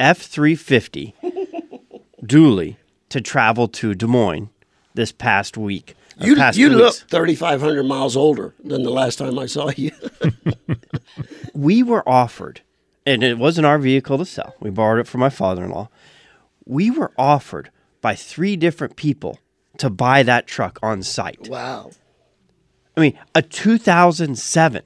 F350 0.00 1.12
dually 2.22 2.76
to 3.08 3.20
travel 3.20 3.68
to 3.68 3.94
Des 3.94 4.06
Moines 4.06 4.50
this 4.94 5.12
past 5.12 5.56
week. 5.56 5.94
You, 6.18 6.36
past 6.36 6.56
you 6.56 6.68
look 6.68 6.94
3,500 6.94 7.82
miles 7.84 8.16
older 8.16 8.54
than 8.62 8.84
the 8.84 8.90
last 8.90 9.16
time 9.16 9.38
I 9.38 9.46
saw 9.46 9.70
you. 9.76 9.90
we 11.54 11.82
were 11.82 12.08
offered, 12.08 12.60
and 13.04 13.22
it 13.22 13.36
wasn't 13.38 13.66
our 13.66 13.78
vehicle 13.78 14.18
to 14.18 14.24
sell. 14.24 14.54
We 14.60 14.70
borrowed 14.70 15.00
it 15.00 15.08
from 15.08 15.20
my 15.20 15.30
father-in-law. 15.30 15.88
We 16.66 16.90
were 16.90 17.12
offered 17.18 17.70
by 18.00 18.14
three 18.14 18.54
different 18.56 18.96
people 18.96 19.40
to 19.78 19.90
buy 19.90 20.22
that 20.22 20.46
truck 20.46 20.78
on 20.82 21.02
site. 21.02 21.48
wow. 21.48 21.90
I 22.96 23.00
mean, 23.00 23.18
a 23.34 23.42
2007. 23.42 24.82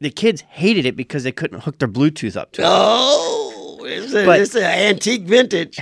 The 0.00 0.10
kids 0.10 0.40
hated 0.40 0.84
it 0.84 0.96
because 0.96 1.22
they 1.22 1.30
couldn't 1.30 1.60
hook 1.60 1.78
their 1.78 1.86
Bluetooth 1.86 2.36
up 2.36 2.50
to 2.52 2.62
it. 2.62 2.64
Oh, 2.68 3.78
it's, 3.84 4.12
a, 4.12 4.26
But- 4.26 4.40
it's 4.40 4.56
an 4.56 4.64
antique 4.64 5.22
vintage. 5.22 5.78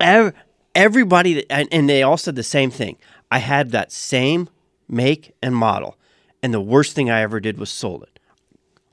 Ev- 0.00 0.34
Everybody, 0.74 1.48
and, 1.50 1.68
and 1.72 1.88
they 1.88 2.02
all 2.02 2.16
said 2.16 2.34
the 2.36 2.42
same 2.42 2.70
thing. 2.70 2.96
I 3.30 3.38
had 3.38 3.70
that 3.70 3.92
same 3.92 4.48
make 4.88 5.34
and 5.42 5.54
model, 5.54 5.96
and 6.42 6.52
the 6.52 6.60
worst 6.60 6.94
thing 6.94 7.10
I 7.10 7.20
ever 7.20 7.40
did 7.40 7.58
was 7.58 7.70
sold 7.70 8.02
it. 8.02 8.18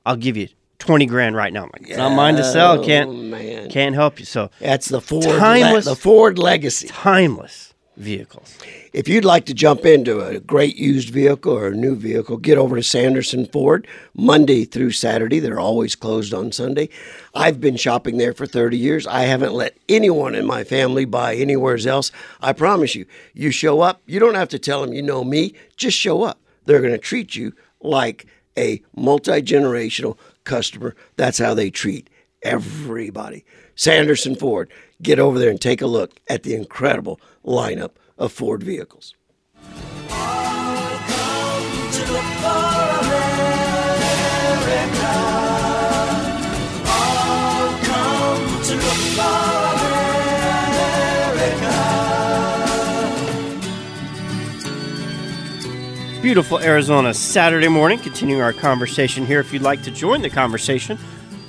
I'll 0.06 0.16
give 0.16 0.36
you 0.36 0.48
20 0.78 1.06
grand 1.06 1.36
right 1.36 1.52
now. 1.52 1.64
I'm 1.64 1.70
like, 1.72 1.88
it's 1.88 1.96
not 1.96 2.14
mine 2.16 2.34
to 2.36 2.44
sell. 2.44 2.80
Oh, 2.80 2.84
Can't, 2.84 3.14
man. 3.26 3.70
can't 3.70 3.94
help 3.94 4.18
you. 4.18 4.24
So, 4.24 4.50
That's 4.60 4.88
the 4.88 5.00
Ford, 5.00 5.24
le- 5.24 5.38
Timeless- 5.38 5.84
the 5.84 5.94
Ford 5.96 6.38
legacy. 6.38 6.88
timeless 6.88 7.71
vehicles. 7.96 8.58
If 8.92 9.08
you'd 9.08 9.24
like 9.24 9.44
to 9.46 9.54
jump 9.54 9.84
into 9.84 10.20
a 10.20 10.40
great 10.40 10.76
used 10.76 11.10
vehicle 11.10 11.52
or 11.52 11.68
a 11.68 11.76
new 11.76 11.94
vehicle, 11.94 12.36
get 12.36 12.58
over 12.58 12.76
to 12.76 12.82
Sanderson 12.82 13.46
Ford 13.46 13.86
Monday 14.14 14.64
through 14.64 14.92
Saturday. 14.92 15.38
They're 15.40 15.60
always 15.60 15.94
closed 15.94 16.32
on 16.32 16.52
Sunday. 16.52 16.88
I've 17.34 17.60
been 17.60 17.76
shopping 17.76 18.16
there 18.16 18.32
for 18.32 18.46
30 18.46 18.76
years. 18.76 19.06
I 19.06 19.22
haven't 19.22 19.52
let 19.52 19.76
anyone 19.88 20.34
in 20.34 20.46
my 20.46 20.64
family 20.64 21.04
buy 21.04 21.34
anywhere 21.34 21.78
else. 21.86 22.10
I 22.40 22.52
promise 22.52 22.94
you, 22.94 23.06
you 23.34 23.50
show 23.50 23.80
up, 23.80 24.02
you 24.06 24.18
don't 24.18 24.34
have 24.34 24.48
to 24.50 24.58
tell 24.58 24.80
them 24.80 24.92
you 24.92 25.02
know 25.02 25.24
me, 25.24 25.54
just 25.76 25.96
show 25.98 26.22
up. 26.22 26.38
They're 26.64 26.80
going 26.80 26.92
to 26.92 26.98
treat 26.98 27.34
you 27.36 27.52
like 27.80 28.26
a 28.56 28.82
multi 28.94 29.42
generational 29.42 30.16
customer. 30.44 30.94
That's 31.16 31.38
how 31.38 31.54
they 31.54 31.70
treat 31.70 32.08
everybody. 32.42 33.44
Sanderson 33.74 34.34
Ford, 34.36 34.70
get 35.02 35.18
over 35.18 35.38
there 35.38 35.50
and 35.50 35.60
take 35.60 35.82
a 35.82 35.86
look 35.86 36.20
at 36.28 36.42
the 36.42 36.54
incredible 36.54 37.20
lineup 37.44 37.92
of 38.16 38.32
Ford 38.32 38.62
vehicles. 38.62 39.14
Beautiful 56.22 56.60
Arizona 56.60 57.12
Saturday 57.12 57.66
morning. 57.66 57.98
Continuing 57.98 58.40
our 58.40 58.52
conversation 58.52 59.26
here. 59.26 59.40
If 59.40 59.52
you'd 59.52 59.62
like 59.62 59.82
to 59.82 59.90
join 59.90 60.22
the 60.22 60.30
conversation, 60.30 60.96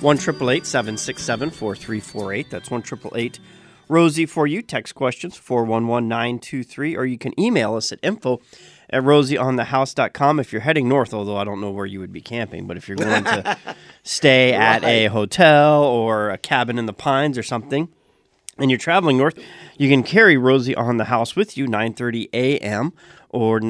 one 0.04 0.18
triple 0.18 0.52
eight 0.52 0.66
seven 0.66 0.98
six 0.98 1.24
seven 1.24 1.50
four 1.50 1.78
three 1.78 2.02
four 2.02 2.34
eight. 2.34 2.50
That's 2.50 2.70
one 2.70 2.82
triple 2.82 3.14
eight 3.16 3.40
Rosie 3.88 4.26
for 4.26 4.46
you. 4.46 4.62
Text 4.62 4.96
questions 4.96 5.38
four 5.38 5.64
one 5.64 5.88
one 5.88 6.10
nine 6.10 6.40
two 6.40 6.62
three, 6.62 6.96
or 6.96 7.06
you 7.06 7.18
can 7.18 7.38
email 7.40 7.76
us 7.76 7.94
at 7.94 8.00
info 8.04 8.42
at 8.90 9.02
rosieonthehouse.com 9.02 10.42
if 10.42 10.52
you're 10.52 10.62
heading 10.62 10.90
north. 10.90 11.14
Although 11.14 11.38
I 11.38 11.46
don't 11.46 11.62
know 11.62 11.72
where 11.72 11.86
you 11.86 12.02
would 12.02 12.12
be 12.12 12.20
camping, 12.20 12.68
but 12.68 12.76
if 12.76 12.90
you're 12.90 12.98
going 12.98 13.24
to 13.24 13.58
stay 14.04 14.52
at 14.52 14.84
a 14.84 15.06
hotel 15.06 15.84
or 15.84 16.32
a 16.32 16.38
cabin 16.38 16.78
in 16.78 16.86
the 16.86 16.94
pines 16.94 17.38
or 17.38 17.44
something, 17.44 17.88
and 18.58 18.70
you're 18.70 18.78
traveling 18.78 19.18
north, 19.18 19.40
you 19.78 19.88
can 19.88 20.04
carry 20.04 20.36
Rosie 20.36 20.76
on 20.76 20.98
the 20.98 21.06
house 21.06 21.38
with 21.38 21.56
you, 21.56 21.66
9:30 21.66 22.28
a.m. 22.34 22.92
or 23.30 23.62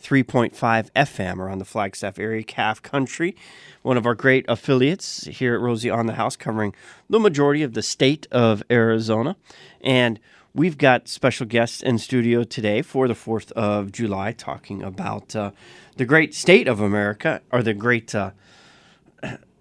93.5 0.00 0.90
FM 0.92 1.38
around 1.38 1.58
the 1.58 1.64
Flagstaff 1.64 2.18
area, 2.18 2.42
KAFF 2.42 2.82
Country, 2.82 3.36
one 3.82 3.96
of 3.96 4.06
our 4.06 4.14
great 4.14 4.44
affiliates 4.48 5.26
here 5.26 5.54
at 5.54 5.60
Rosie 5.60 5.90
on 5.90 6.06
the 6.06 6.14
House, 6.14 6.36
covering 6.36 6.74
the 7.08 7.20
majority 7.20 7.62
of 7.62 7.74
the 7.74 7.82
state 7.82 8.26
of 8.30 8.62
Arizona, 8.70 9.36
and 9.82 10.18
we've 10.54 10.78
got 10.78 11.06
special 11.06 11.46
guests 11.46 11.82
in 11.82 11.98
studio 11.98 12.44
today 12.44 12.82
for 12.82 13.08
the 13.08 13.14
4th 13.14 13.52
of 13.52 13.92
July, 13.92 14.32
talking 14.32 14.82
about 14.82 15.36
uh, 15.36 15.50
the 15.96 16.04
great 16.04 16.34
state 16.34 16.66
of 16.66 16.80
America 16.80 17.40
or 17.52 17.62
the 17.62 17.74
great. 17.74 18.14
Uh, 18.14 18.32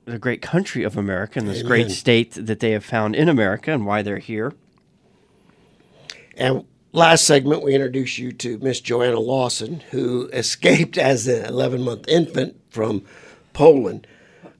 the 0.05 0.17
great 0.17 0.41
country 0.41 0.83
of 0.83 0.97
America 0.97 1.37
and 1.37 1.47
this 1.47 1.61
great 1.61 1.91
state 1.91 2.31
that 2.31 2.61
they 2.61 2.71
have 2.71 2.83
found 2.83 3.15
in 3.15 3.29
America 3.29 3.71
and 3.71 3.85
why 3.85 4.01
they're 4.01 4.17
here. 4.17 4.53
And 6.35 6.65
last 6.91 7.25
segment, 7.25 7.63
we 7.63 7.73
introduced 7.75 8.17
you 8.17 8.31
to 8.33 8.57
Miss 8.59 8.79
Joanna 8.81 9.19
Lawson, 9.19 9.81
who 9.91 10.27
escaped 10.33 10.97
as 10.97 11.27
an 11.27 11.45
11 11.45 11.81
month 11.81 12.07
infant 12.07 12.55
from 12.69 13.03
Poland 13.53 14.07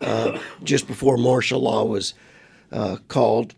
uh, 0.01 0.39
just 0.63 0.87
before 0.87 1.17
martial 1.17 1.59
law 1.61 1.83
was 1.85 2.13
uh, 2.71 2.97
called. 3.07 3.53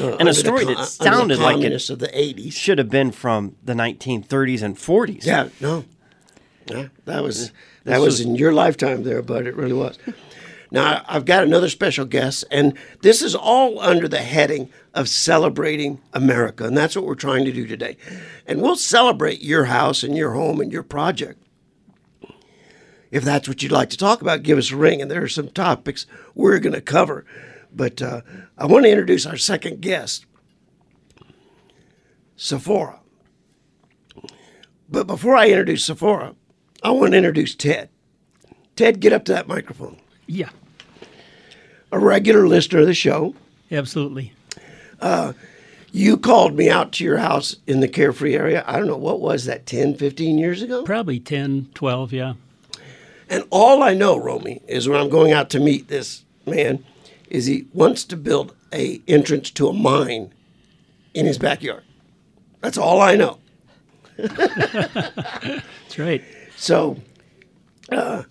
uh, 0.00 0.16
And 0.16 0.28
a 0.28 0.34
story 0.34 0.64
co- 0.64 0.68
that 0.70 0.78
the 0.78 0.84
sounded 0.84 1.38
like 1.38 1.58
it 1.62 1.90
of 1.90 1.98
the 1.98 2.08
80s. 2.08 2.52
should 2.52 2.78
have 2.78 2.90
been 2.90 3.12
from 3.12 3.56
the 3.62 3.74
1930s 3.74 4.62
and 4.62 4.76
40s. 4.76 5.24
Yeah, 5.24 5.48
no. 5.60 5.84
Yeah, 6.66 6.88
that 7.06 7.22
was 7.24 7.50
that 7.84 7.98
was 8.00 8.18
was- 8.18 8.20
in 8.20 8.36
your 8.36 8.52
lifetime 8.52 9.02
there, 9.02 9.20
but 9.22 9.46
It 9.46 9.56
really 9.56 9.72
was. 9.72 9.98
Now 10.72 11.04
I've 11.06 11.26
got 11.26 11.44
another 11.44 11.68
special 11.68 12.06
guest, 12.06 12.46
and 12.50 12.76
this 13.02 13.20
is 13.20 13.34
all 13.34 13.78
under 13.78 14.08
the 14.08 14.22
heading 14.22 14.70
of 14.94 15.06
celebrating 15.06 16.00
America, 16.14 16.64
and 16.64 16.74
that's 16.74 16.96
what 16.96 17.04
we're 17.04 17.14
trying 17.14 17.44
to 17.44 17.52
do 17.52 17.66
today. 17.66 17.98
And 18.46 18.62
we'll 18.62 18.76
celebrate 18.76 19.42
your 19.42 19.66
house 19.66 20.02
and 20.02 20.16
your 20.16 20.32
home 20.32 20.62
and 20.62 20.72
your 20.72 20.82
project. 20.82 21.46
If 23.10 23.22
that's 23.22 23.46
what 23.46 23.62
you'd 23.62 23.70
like 23.70 23.90
to 23.90 23.98
talk 23.98 24.22
about, 24.22 24.44
give 24.44 24.56
us 24.56 24.72
a 24.72 24.76
ring, 24.76 25.02
and 25.02 25.10
there 25.10 25.22
are 25.22 25.28
some 25.28 25.50
topics 25.50 26.06
we're 26.34 26.58
going 26.58 26.72
to 26.72 26.80
cover. 26.80 27.26
But 27.70 28.00
uh, 28.00 28.22
I 28.56 28.64
want 28.64 28.86
to 28.86 28.90
introduce 28.90 29.26
our 29.26 29.36
second 29.36 29.82
guest, 29.82 30.24
Sephora. 32.34 33.00
But 34.88 35.06
before 35.06 35.36
I 35.36 35.48
introduce 35.48 35.84
Sephora, 35.84 36.34
I 36.82 36.92
want 36.92 37.12
to 37.12 37.18
introduce 37.18 37.54
Ted. 37.54 37.90
Ted, 38.74 39.00
get 39.00 39.12
up 39.12 39.26
to 39.26 39.32
that 39.34 39.46
microphone. 39.48 39.98
Yeah, 40.26 40.50
A 41.90 41.98
regular 41.98 42.46
listener 42.48 42.80
of 42.80 42.86
the 42.86 42.94
show. 42.94 43.34
absolutely. 43.70 44.32
Uh, 45.00 45.32
You 45.90 46.16
called 46.16 46.54
me 46.56 46.70
out 46.70 46.92
to 46.92 47.04
your 47.04 47.18
house 47.18 47.56
in 47.66 47.80
the 47.80 47.88
Carefree 47.88 48.34
area. 48.34 48.64
I 48.66 48.78
don't 48.78 48.86
know, 48.86 48.96
what 48.96 49.20
was 49.20 49.44
that, 49.44 49.66
10, 49.66 49.96
15 49.96 50.38
years 50.38 50.62
ago? 50.62 50.84
Probably 50.84 51.20
10, 51.20 51.68
12, 51.74 52.12
yeah. 52.14 52.34
And 53.28 53.44
all 53.50 53.82
I 53.82 53.92
know, 53.94 54.16
Romey, 54.16 54.62
is 54.68 54.88
when 54.88 54.98
I'm 55.00 55.10
going 55.10 55.32
out 55.32 55.50
to 55.50 55.60
meet 55.60 55.88
this 55.88 56.24
man, 56.46 56.82
is 57.28 57.44
he 57.46 57.66
wants 57.74 58.04
to 58.04 58.16
build 58.16 58.54
a 58.72 59.02
entrance 59.06 59.50
to 59.50 59.68
a 59.68 59.72
mine 59.74 60.32
in 61.14 61.26
his 61.26 61.36
backyard. 61.38 61.82
That's 62.62 62.78
all 62.78 63.00
I 63.02 63.16
know. 63.16 63.38
That's 64.16 65.98
right. 65.98 66.22
So 66.56 66.96
uh, 67.90 68.22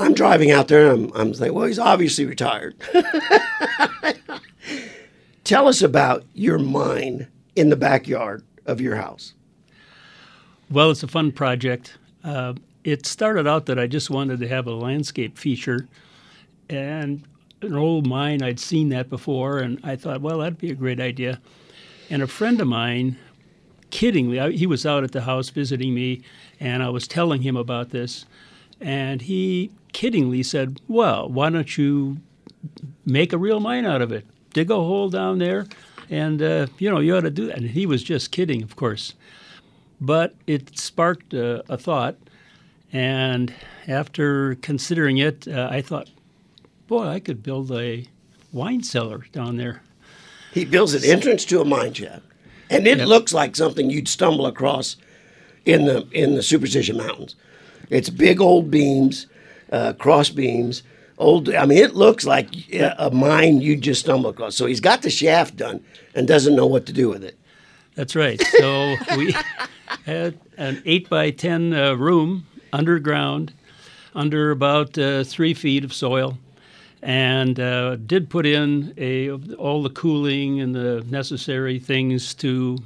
I'm 0.00 0.14
driving 0.14 0.50
out 0.50 0.68
there 0.68 0.92
and 0.92 1.12
I'm, 1.14 1.32
I'm 1.34 1.54
well, 1.54 1.66
he's 1.66 1.78
obviously 1.78 2.24
retired. 2.24 2.74
Tell 5.44 5.68
us 5.68 5.82
about 5.82 6.24
your 6.34 6.58
mine 6.58 7.28
in 7.56 7.68
the 7.70 7.76
backyard 7.76 8.42
of 8.66 8.80
your 8.80 8.96
house. 8.96 9.34
Well, 10.70 10.90
it's 10.90 11.02
a 11.02 11.08
fun 11.08 11.32
project. 11.32 11.98
Uh, 12.22 12.54
it 12.84 13.04
started 13.04 13.46
out 13.46 13.66
that 13.66 13.78
I 13.78 13.86
just 13.86 14.10
wanted 14.10 14.40
to 14.40 14.48
have 14.48 14.66
a 14.66 14.72
landscape 14.72 15.36
feature, 15.36 15.88
and 16.68 17.24
an 17.62 17.74
old 17.74 18.06
mine, 18.06 18.42
I'd 18.42 18.60
seen 18.60 18.88
that 18.90 19.10
before, 19.10 19.58
and 19.58 19.80
I 19.82 19.96
thought, 19.96 20.20
well, 20.20 20.38
that'd 20.38 20.58
be 20.58 20.70
a 20.70 20.74
great 20.74 21.00
idea. 21.00 21.40
And 22.08 22.22
a 22.22 22.26
friend 22.26 22.60
of 22.60 22.68
mine, 22.68 23.18
kiddingly, 23.90 24.40
I, 24.40 24.50
he 24.52 24.66
was 24.66 24.86
out 24.86 25.04
at 25.04 25.12
the 25.12 25.22
house 25.22 25.50
visiting 25.50 25.94
me, 25.94 26.22
and 26.58 26.82
I 26.82 26.88
was 26.88 27.06
telling 27.06 27.42
him 27.42 27.56
about 27.56 27.90
this, 27.90 28.24
and 28.80 29.20
he 29.20 29.72
kiddingly 29.92 30.44
said, 30.44 30.80
well, 30.88 31.28
why 31.28 31.50
don't 31.50 31.76
you 31.76 32.18
make 33.04 33.32
a 33.32 33.38
real 33.38 33.60
mine 33.60 33.86
out 33.86 34.02
of 34.02 34.12
it? 34.12 34.26
Dig 34.52 34.70
a 34.70 34.74
hole 34.74 35.08
down 35.08 35.38
there, 35.38 35.66
and 36.08 36.42
uh, 36.42 36.66
you 36.78 36.90
know 36.90 36.98
you 36.98 37.16
ought 37.16 37.20
to 37.20 37.30
do 37.30 37.46
that. 37.46 37.58
And 37.58 37.70
he 37.70 37.86
was 37.86 38.02
just 38.02 38.30
kidding, 38.32 38.62
of 38.62 38.76
course 38.76 39.14
but 40.00 40.34
it 40.46 40.78
sparked 40.78 41.34
uh, 41.34 41.62
a 41.68 41.76
thought. 41.76 42.16
And 42.92 43.54
after 43.86 44.56
considering 44.56 45.18
it, 45.18 45.46
uh, 45.46 45.68
I 45.70 45.82
thought, 45.82 46.10
boy, 46.88 47.06
I 47.06 47.20
could 47.20 47.42
build 47.42 47.70
a 47.70 48.06
wine 48.52 48.82
cellar 48.82 49.26
down 49.32 49.56
there. 49.56 49.82
He 50.52 50.64
builds 50.64 50.94
an 50.94 51.04
entrance 51.04 51.44
to 51.46 51.60
a 51.60 51.64
mine 51.64 51.92
shaft, 51.94 52.24
and 52.68 52.88
it 52.88 53.06
looks 53.06 53.32
like 53.32 53.54
something 53.54 53.88
you'd 53.88 54.08
stumble 54.08 54.46
across 54.46 54.96
in 55.64 55.84
the 55.84 56.08
in 56.10 56.34
the 56.34 56.42
Superstition 56.42 56.96
Mountains. 56.96 57.36
It's 57.88 58.10
big 58.10 58.40
old 58.40 58.68
beams, 58.68 59.28
uh, 59.70 59.92
cross 59.94 60.30
beams. 60.30 60.82
Old. 61.18 61.50
I 61.54 61.66
mean, 61.66 61.78
it 61.78 61.94
looks 61.94 62.24
like 62.24 62.48
a 62.72 62.94
a 62.98 63.10
mine 63.10 63.60
you 63.60 63.76
just 63.76 64.00
stumbled 64.00 64.34
across. 64.34 64.56
So 64.56 64.66
he's 64.66 64.80
got 64.80 65.02
the 65.02 65.10
shaft 65.10 65.56
done 65.56 65.82
and 66.14 66.26
doesn't 66.26 66.56
know 66.56 66.66
what 66.66 66.86
to 66.86 66.92
do 66.92 67.08
with 67.10 67.22
it. 67.24 67.36
That's 67.94 68.16
right. 68.16 68.40
So 68.58 68.94
we 69.18 69.34
had 70.06 70.38
an 70.56 70.82
eight 70.86 71.10
by 71.10 71.30
ten 71.30 71.74
uh, 71.74 71.94
room 71.94 72.46
underground, 72.72 73.52
under 74.14 74.50
about 74.50 74.96
uh, 74.96 75.24
three 75.24 75.52
feet 75.52 75.84
of 75.84 75.92
soil, 75.92 76.38
and 77.02 77.60
uh, 77.60 77.96
did 77.96 78.30
put 78.30 78.46
in 78.46 78.94
a 78.96 79.30
all 79.56 79.82
the 79.82 79.90
cooling 79.90 80.58
and 80.60 80.74
the 80.74 81.04
necessary 81.10 81.78
things 81.78 82.32
to 82.36 82.78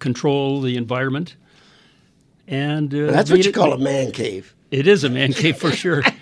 control 0.00 0.60
the 0.60 0.76
environment. 0.76 1.36
And 2.48 2.92
uh, 2.92 3.12
That's 3.12 3.30
what 3.30 3.44
you 3.44 3.50
it- 3.50 3.54
call 3.54 3.72
a 3.72 3.78
man 3.78 4.10
cave. 4.10 4.52
It 4.70 4.86
is 4.86 5.04
a 5.04 5.10
man 5.10 5.32
cave 5.32 5.56
for 5.56 5.70
sure. 5.70 6.02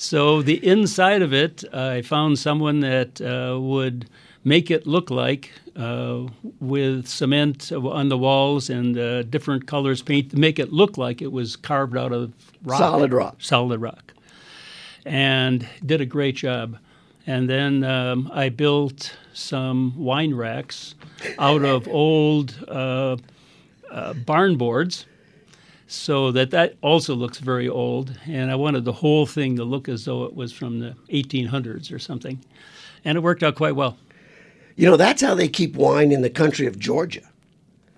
So 0.00 0.40
the 0.40 0.66
inside 0.66 1.20
of 1.20 1.34
it, 1.34 1.62
I 1.74 2.00
found 2.00 2.38
someone 2.38 2.80
that 2.80 3.20
uh, 3.20 3.60
would 3.60 4.08
make 4.42 4.70
it 4.70 4.86
look 4.86 5.10
like 5.10 5.52
uh, 5.76 6.26
with 6.58 7.06
cement 7.06 7.70
on 7.70 8.08
the 8.08 8.16
walls 8.16 8.70
and 8.70 8.96
uh, 8.96 9.24
different 9.24 9.66
colors 9.66 10.00
paint 10.00 10.30
to 10.30 10.38
make 10.38 10.58
it 10.58 10.72
look 10.72 10.96
like 10.96 11.20
it 11.20 11.30
was 11.32 11.54
carved 11.54 11.98
out 11.98 12.12
of 12.12 12.32
rock. 12.64 12.78
Solid 12.78 13.12
rock. 13.12 13.36
Solid 13.40 13.78
rock. 13.82 14.14
And 15.04 15.68
did 15.84 16.00
a 16.00 16.06
great 16.06 16.36
job. 16.36 16.78
And 17.26 17.46
then 17.48 17.84
um, 17.84 18.30
I 18.32 18.48
built 18.48 19.14
some 19.34 19.92
wine 19.98 20.34
racks 20.34 20.94
out 21.38 21.62
of 21.62 21.86
old 21.88 22.56
uh, 22.68 23.18
uh, 23.90 24.14
barn 24.14 24.56
boards 24.56 25.04
so 25.92 26.30
that 26.30 26.50
that 26.52 26.74
also 26.82 27.14
looks 27.16 27.38
very 27.38 27.68
old 27.68 28.16
and 28.26 28.50
i 28.50 28.54
wanted 28.54 28.84
the 28.84 28.92
whole 28.92 29.26
thing 29.26 29.56
to 29.56 29.64
look 29.64 29.88
as 29.88 30.04
though 30.04 30.24
it 30.24 30.34
was 30.36 30.52
from 30.52 30.78
the 30.78 30.94
1800s 31.08 31.92
or 31.92 31.98
something 31.98 32.38
and 33.04 33.16
it 33.18 33.20
worked 33.22 33.42
out 33.42 33.56
quite 33.56 33.74
well 33.74 33.96
You 34.76 34.86
know, 34.88 34.96
that's 34.96 35.20
how 35.20 35.34
they 35.34 35.48
keep 35.48 35.74
wine 35.76 36.12
in 36.12 36.22
the 36.22 36.30
country 36.30 36.66
of 36.66 36.78
Georgia. 36.78 37.26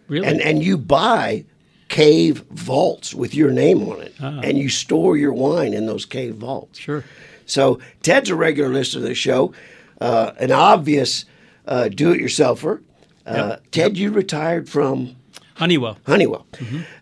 really 0.08 0.26
And 0.26 0.40
and 0.40 0.64
you 0.64 0.76
buy 0.78 1.44
cave 1.88 2.42
vaults 2.50 3.14
with 3.14 3.34
your 3.34 3.50
name 3.52 3.82
on 3.90 4.00
it, 4.00 4.14
and 4.18 4.56
you 4.56 4.68
store 4.70 5.16
your 5.18 5.34
wine 5.34 5.74
in 5.74 5.84
those 5.86 6.06
cave 6.06 6.34
vaults. 6.36 6.78
sure 6.78 7.04
So 7.46 7.78
Ted's 8.02 8.30
a 8.30 8.34
regular 8.34 8.70
listener 8.72 9.02
to 9.02 9.08
the 9.08 9.14
show, 9.14 9.52
uh, 10.00 10.32
an 10.40 10.50
obvious 10.50 11.26
uh, 11.66 11.88
do-it-yourselfer. 11.88 12.80
Uh, 13.26 13.34
Yep. 13.36 13.62
Ted, 13.70 13.96
you 13.98 14.10
retired 14.10 14.68
from 14.68 15.14
honeywell 15.56 15.96
Honeywell, 16.06 16.46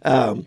um, 0.02 0.44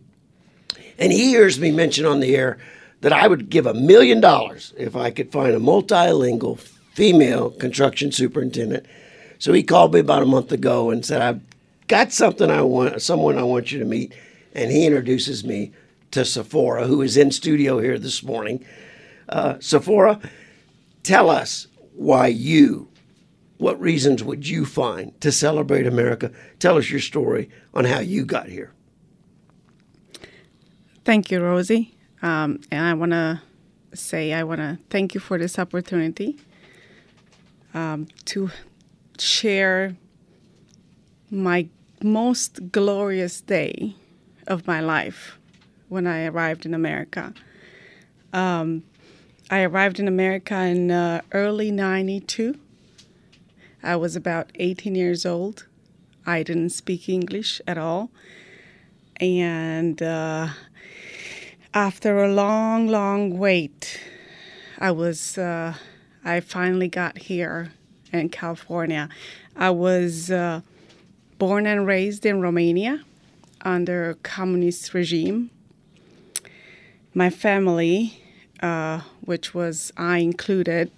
and 0.97 1.11
he 1.11 1.29
hears 1.29 1.59
me 1.59 1.71
mention 1.71 2.05
on 2.05 2.19
the 2.19 2.35
air 2.35 2.57
that 3.01 3.13
I 3.13 3.27
would 3.27 3.49
give 3.49 3.65
a 3.65 3.73
million 3.73 4.21
dollars 4.21 4.73
if 4.77 4.95
I 4.95 5.11
could 5.11 5.31
find 5.31 5.53
a 5.53 5.59
multilingual 5.59 6.59
female 6.93 7.49
construction 7.51 8.11
superintendent. 8.11 8.85
So 9.39 9.51
he 9.51 9.63
called 9.63 9.93
me 9.93 9.99
about 9.99 10.23
a 10.23 10.27
month 10.27 10.51
ago 10.51 10.89
and 10.89 11.05
said, 11.05 11.21
"I've 11.21 11.41
got 11.87 12.13
something 12.13 12.49
I 12.49 12.61
want, 12.61 13.01
someone 13.01 13.37
I 13.37 13.43
want 13.43 13.71
you 13.71 13.79
to 13.79 13.85
meet," 13.85 14.13
and 14.53 14.71
he 14.71 14.85
introduces 14.85 15.43
me 15.43 15.71
to 16.11 16.23
Sephora, 16.23 16.87
who 16.87 17.01
is 17.01 17.17
in 17.17 17.31
studio 17.31 17.79
here 17.79 17.97
this 17.97 18.23
morning. 18.23 18.63
Uh, 19.27 19.55
Sephora, 19.59 20.19
tell 21.01 21.29
us 21.29 21.67
why 21.95 22.27
you, 22.27 22.87
what 23.57 23.81
reasons 23.81 24.23
would 24.23 24.47
you 24.47 24.65
find 24.65 25.19
to 25.21 25.31
celebrate 25.31 25.87
America? 25.87 26.31
Tell 26.59 26.77
us 26.77 26.89
your 26.89 26.99
story 26.99 27.49
on 27.73 27.85
how 27.85 27.99
you 27.99 28.25
got 28.25 28.47
here. 28.47 28.71
Thank 31.05 31.31
you, 31.31 31.41
Rosie. 31.41 31.93
Um, 32.21 32.61
and 32.71 32.85
I 32.85 32.93
want 32.93 33.11
to 33.11 33.41
say 33.93 34.31
I 34.31 34.43
want 34.43 34.59
to 34.59 34.79
thank 34.89 35.13
you 35.13 35.19
for 35.19 35.37
this 35.37 35.59
opportunity 35.59 36.37
um, 37.73 38.07
to 38.25 38.51
share 39.19 39.97
my 41.29 41.67
most 42.01 42.71
glorious 42.71 43.41
day 43.41 43.95
of 44.47 44.65
my 44.65 44.79
life 44.79 45.37
when 45.89 46.07
I 46.07 46.25
arrived 46.25 46.65
in 46.65 46.73
America. 46.73 47.33
Um, 48.31 48.83
I 49.51 49.63
arrived 49.63 49.99
in 49.99 50.07
America 50.07 50.55
in 50.57 50.89
uh, 50.89 51.21
early 51.33 51.69
92. 51.69 52.57
I 53.83 53.97
was 53.97 54.15
about 54.15 54.51
18 54.55 54.95
years 54.95 55.25
old. 55.25 55.67
I 56.25 56.43
didn't 56.43 56.69
speak 56.69 57.09
English 57.09 57.59
at 57.67 57.77
all. 57.77 58.09
And 59.17 60.01
uh, 60.01 60.47
after 61.73 62.23
a 62.23 62.31
long, 62.31 62.87
long 62.87 63.37
wait, 63.37 63.99
I 64.77 64.91
was, 64.91 65.37
uh, 65.37 65.73
I 66.23 66.39
finally 66.39 66.87
got 66.87 67.17
here 67.17 67.71
in 68.11 68.29
California. 68.29 69.09
I 69.55 69.71
was 69.71 70.29
uh, 70.29 70.61
born 71.39 71.65
and 71.65 71.87
raised 71.87 72.25
in 72.25 72.41
Romania 72.41 73.03
under 73.61 74.11
a 74.11 74.15
communist 74.15 74.93
regime. 74.93 75.49
My 77.13 77.29
family, 77.29 78.21
uh, 78.61 79.01
which 79.21 79.53
was 79.53 79.91
I 79.97 80.19
included, 80.19 80.91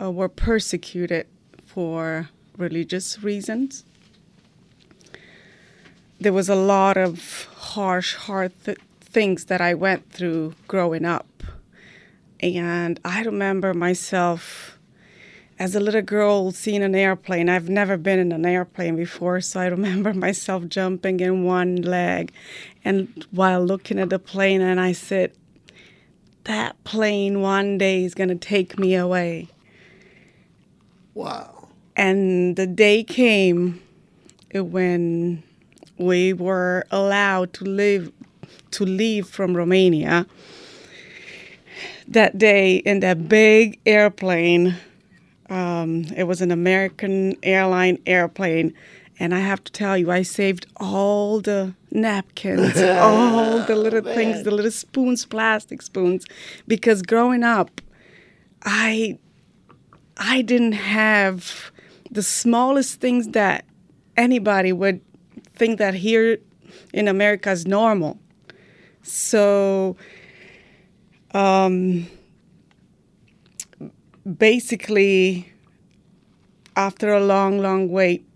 uh, 0.00 0.10
were 0.10 0.28
persecuted 0.28 1.26
for 1.66 2.30
religious 2.56 3.22
reasons. 3.22 3.84
There 6.18 6.32
was 6.32 6.48
a 6.48 6.54
lot 6.54 6.96
of 6.96 7.44
harsh, 7.56 8.14
hard 8.14 8.52
th- 8.64 8.78
things 9.14 9.46
that 9.46 9.60
I 9.60 9.72
went 9.72 10.10
through 10.10 10.54
growing 10.68 11.06
up. 11.06 11.42
And 12.40 13.00
I 13.04 13.22
remember 13.22 13.72
myself 13.72 14.78
as 15.58 15.74
a 15.74 15.80
little 15.80 16.02
girl 16.02 16.50
seeing 16.50 16.82
an 16.82 16.94
airplane. 16.94 17.48
I've 17.48 17.68
never 17.68 17.96
been 17.96 18.18
in 18.18 18.32
an 18.32 18.44
airplane 18.44 18.96
before, 18.96 19.40
so 19.40 19.60
I 19.60 19.66
remember 19.66 20.12
myself 20.26 20.66
jumping 20.68 21.20
in 21.20 21.44
one 21.44 21.76
leg 21.76 22.32
and 22.84 23.26
while 23.30 23.64
looking 23.64 23.98
at 23.98 24.10
the 24.10 24.18
plane, 24.18 24.60
and 24.60 24.78
I 24.78 24.92
said, 24.92 25.32
That 26.44 26.82
plane 26.84 27.40
one 27.40 27.78
day 27.78 28.04
is 28.04 28.14
going 28.14 28.28
to 28.28 28.34
take 28.34 28.78
me 28.78 28.94
away. 28.94 29.48
Wow. 31.14 31.68
And 31.96 32.56
the 32.56 32.66
day 32.66 33.04
came 33.04 33.80
when 34.52 35.42
we 35.96 36.32
were 36.32 36.84
allowed 36.90 37.52
to 37.54 37.64
live 37.64 38.12
to 38.72 38.84
leave 38.84 39.26
from 39.26 39.56
Romania. 39.56 40.26
That 42.08 42.36
day 42.38 42.76
in 42.76 43.00
that 43.00 43.28
big 43.28 43.80
airplane, 43.86 44.76
um, 45.48 46.06
it 46.16 46.24
was 46.24 46.40
an 46.42 46.50
American 46.50 47.36
airline 47.42 47.98
airplane, 48.06 48.74
and 49.18 49.34
I 49.34 49.40
have 49.40 49.62
to 49.64 49.72
tell 49.72 49.96
you, 49.96 50.10
I 50.10 50.22
saved 50.22 50.66
all 50.76 51.40
the 51.40 51.74
napkins, 51.90 52.80
all 52.82 53.60
the 53.60 53.76
little 53.76 54.02
things, 54.02 54.42
the 54.42 54.50
little 54.50 54.70
spoons, 54.70 55.24
plastic 55.24 55.82
spoons, 55.82 56.26
because 56.66 57.02
growing 57.02 57.42
up, 57.42 57.80
I 58.64 59.18
I 60.16 60.42
didn't 60.42 60.72
have 60.72 61.72
the 62.10 62.22
smallest 62.22 63.00
things 63.00 63.28
that 63.28 63.64
anybody 64.16 64.72
would 64.72 65.00
think 65.54 65.78
that 65.78 65.94
here 65.94 66.38
in 66.92 67.08
America 67.08 67.50
is 67.50 67.66
normal. 67.66 68.18
So, 69.04 69.96
um, 71.32 72.06
basically, 74.38 75.52
after 76.74 77.12
a 77.12 77.24
long, 77.24 77.60
long 77.60 77.90
wait, 77.90 78.26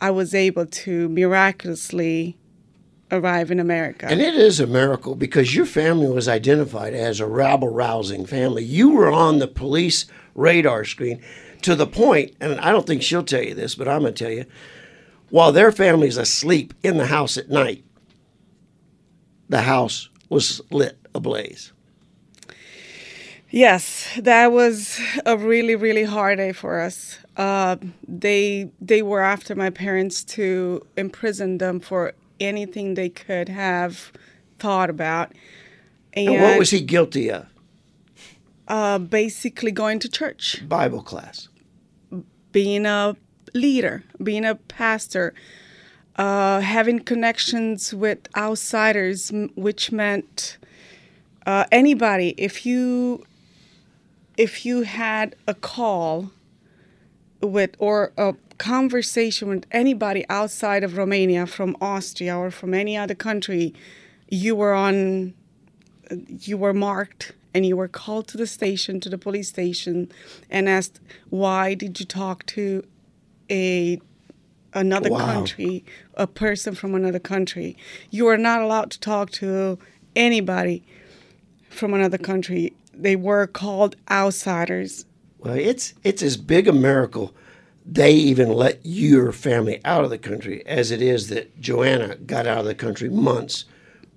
I 0.00 0.10
was 0.10 0.34
able 0.34 0.66
to 0.66 1.08
miraculously 1.08 2.36
arrive 3.10 3.50
in 3.50 3.60
America. 3.60 4.06
And 4.08 4.20
it 4.20 4.34
is 4.34 4.60
a 4.60 4.66
miracle 4.66 5.14
because 5.14 5.54
your 5.54 5.66
family 5.66 6.08
was 6.08 6.28
identified 6.28 6.94
as 6.94 7.20
a 7.20 7.26
rabble 7.26 7.68
rousing 7.68 8.26
family. 8.26 8.64
You 8.64 8.90
were 8.90 9.10
on 9.10 9.38
the 9.38 9.48
police 9.48 10.06
radar 10.34 10.84
screen 10.84 11.22
to 11.62 11.74
the 11.74 11.86
point, 11.86 12.34
and 12.40 12.58
I 12.60 12.72
don't 12.72 12.86
think 12.86 13.02
she'll 13.02 13.22
tell 13.22 13.42
you 13.42 13.54
this, 13.54 13.74
but 13.74 13.88
I'm 13.88 14.00
going 14.02 14.14
to 14.14 14.24
tell 14.24 14.32
you, 14.32 14.44
while 15.30 15.52
their 15.52 15.72
family's 15.72 16.16
asleep 16.16 16.74
in 16.82 16.98
the 16.98 17.06
house 17.06 17.36
at 17.38 17.48
night, 17.48 17.84
the 19.52 19.62
house 19.62 20.08
was 20.30 20.60
lit 20.70 20.96
ablaze. 21.14 21.72
Yes, 23.50 24.08
that 24.18 24.50
was 24.50 24.98
a 25.26 25.36
really, 25.36 25.76
really 25.76 26.04
hard 26.04 26.38
day 26.38 26.52
for 26.52 26.80
us. 26.80 27.18
Uh, 27.36 27.76
they 28.08 28.70
they 28.80 29.02
were 29.02 29.20
after 29.20 29.54
my 29.54 29.68
parents 29.70 30.24
to 30.36 30.80
imprison 30.96 31.58
them 31.58 31.80
for 31.80 32.12
anything 32.40 32.94
they 32.94 33.10
could 33.10 33.48
have 33.50 34.10
thought 34.58 34.88
about, 34.90 35.32
and, 36.14 36.28
And 36.30 36.42
what 36.42 36.58
was 36.58 36.70
he 36.70 36.80
guilty 36.80 37.30
of? 37.30 37.46
uh, 38.68 38.98
basically 38.98 39.70
going 39.72 39.98
to 40.00 40.08
church, 40.08 40.62
Bible 40.66 41.02
class. 41.02 41.48
being 42.52 42.86
a 42.86 43.16
leader, 43.54 44.02
being 44.22 44.46
a 44.46 44.54
pastor, 44.54 45.34
uh, 46.16 46.60
having 46.60 47.00
connections 47.00 47.94
with 47.94 48.28
outsiders, 48.36 49.32
which 49.54 49.90
meant 49.92 50.58
uh, 51.46 51.64
anybody, 51.72 52.34
if 52.36 52.66
you 52.66 53.24
if 54.36 54.64
you 54.64 54.82
had 54.82 55.36
a 55.46 55.54
call 55.54 56.30
with 57.40 57.74
or 57.78 58.12
a 58.16 58.34
conversation 58.58 59.48
with 59.48 59.66
anybody 59.70 60.24
outside 60.28 60.84
of 60.84 60.96
Romania, 60.96 61.46
from 61.46 61.76
Austria 61.80 62.36
or 62.36 62.50
from 62.50 62.72
any 62.74 62.96
other 62.96 63.14
country, 63.14 63.74
you 64.28 64.54
were 64.54 64.74
on, 64.74 65.34
you 66.28 66.56
were 66.56 66.72
marked 66.72 67.32
and 67.54 67.66
you 67.66 67.76
were 67.76 67.88
called 67.88 68.28
to 68.28 68.38
the 68.38 68.46
station, 68.46 69.00
to 69.00 69.10
the 69.10 69.18
police 69.18 69.48
station, 69.48 70.10
and 70.48 70.68
asked, 70.68 71.00
"Why 71.28 71.74
did 71.74 72.00
you 72.00 72.06
talk 72.06 72.46
to 72.46 72.84
a 73.50 74.00
another 74.74 75.10
Wow. 75.10 75.32
country, 75.34 75.84
a 76.14 76.26
person 76.26 76.74
from 76.74 76.94
another 76.94 77.18
country? 77.18 77.76
You 78.10 78.26
are 78.28 78.38
not 78.38 78.62
allowed 78.62 78.90
to 78.92 79.00
talk 79.00 79.30
to 79.32 79.78
anybody 80.16 80.82
from 81.68 81.94
another 81.94 82.18
country. 82.18 82.72
They 82.94 83.16
were 83.16 83.46
called 83.46 83.96
outsiders. 84.10 85.04
Well, 85.38 85.54
it's 85.54 85.94
it's 86.04 86.22
as 86.22 86.36
big 86.36 86.68
a 86.68 86.72
miracle 86.72 87.34
they 87.84 88.12
even 88.12 88.52
let 88.52 88.78
your 88.84 89.32
family 89.32 89.80
out 89.84 90.04
of 90.04 90.10
the 90.10 90.18
country 90.18 90.64
as 90.66 90.90
it 90.90 91.02
is 91.02 91.28
that 91.28 91.60
Joanna 91.60 92.16
got 92.16 92.46
out 92.46 92.60
of 92.60 92.66
the 92.66 92.74
country 92.74 93.08
months 93.08 93.64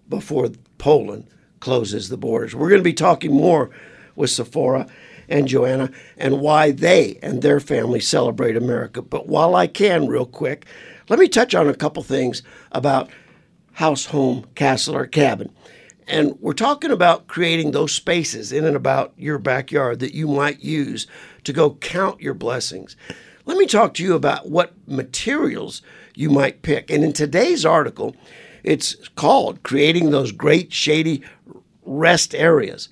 before 0.08 0.50
Poland 0.78 1.26
closes 1.62 2.10
the 2.10 2.18
borders. 2.18 2.54
We're 2.54 2.70
going 2.70 2.82
to 2.82 2.84
be 2.84 2.94
talking 2.94 3.34
more 3.34 3.72
with 4.15 4.30
Sephora 4.30 4.88
and 5.28 5.48
Joanna 5.48 5.92
and 6.18 6.40
why 6.40 6.72
they 6.72 7.20
and 7.22 7.42
their 7.42 7.60
family 7.60 8.00
celebrate 8.00 8.56
America. 8.56 9.02
But 9.02 9.28
while 9.28 9.56
I 9.56 9.68
can, 9.68 10.08
real 10.08 10.26
quick, 10.26 10.66
let 11.10 11.20
me 11.20 11.28
touch 11.28 11.54
on 11.54 11.68
a 11.68 11.74
couple 11.74 12.04
things 12.04 12.44
about 12.72 13.10
house, 13.74 14.06
home, 14.06 14.46
castle, 14.56 14.96
or 14.96 15.06
cabin. 15.06 15.52
And 16.08 16.38
we're 16.40 16.54
talking 16.54 16.92
about 16.92 17.28
creating 17.28 17.72
those 17.72 17.92
spaces 17.92 18.52
in 18.52 18.66
and 18.66 18.76
about 18.76 19.14
your 19.18 19.40
backyard 19.40 20.00
that 20.00 20.14
you 20.14 20.28
might 20.28 20.60
use 20.60 21.08
to 21.44 21.54
go 21.54 21.76
count 21.76 22.22
your 22.22 22.34
blessings. 22.34 22.96
Let 23.46 23.58
me 23.58 23.66
talk 23.66 23.94
to 23.96 24.04
you 24.04 24.14
about 24.16 24.50
what 24.50 24.74
materials 24.88 25.82
you 26.16 26.30
might 26.30 26.62
pick. 26.62 26.90
And 26.90 27.04
in 27.04 27.14
today's 27.14 27.66
article, 27.66 28.16
it's 28.64 28.96
called 29.10 29.64
Creating 29.64 30.10
Those 30.10 30.32
Great 30.32 30.74
Shady 30.74 31.24
Rest 31.84 32.34
Areas. 32.34 32.90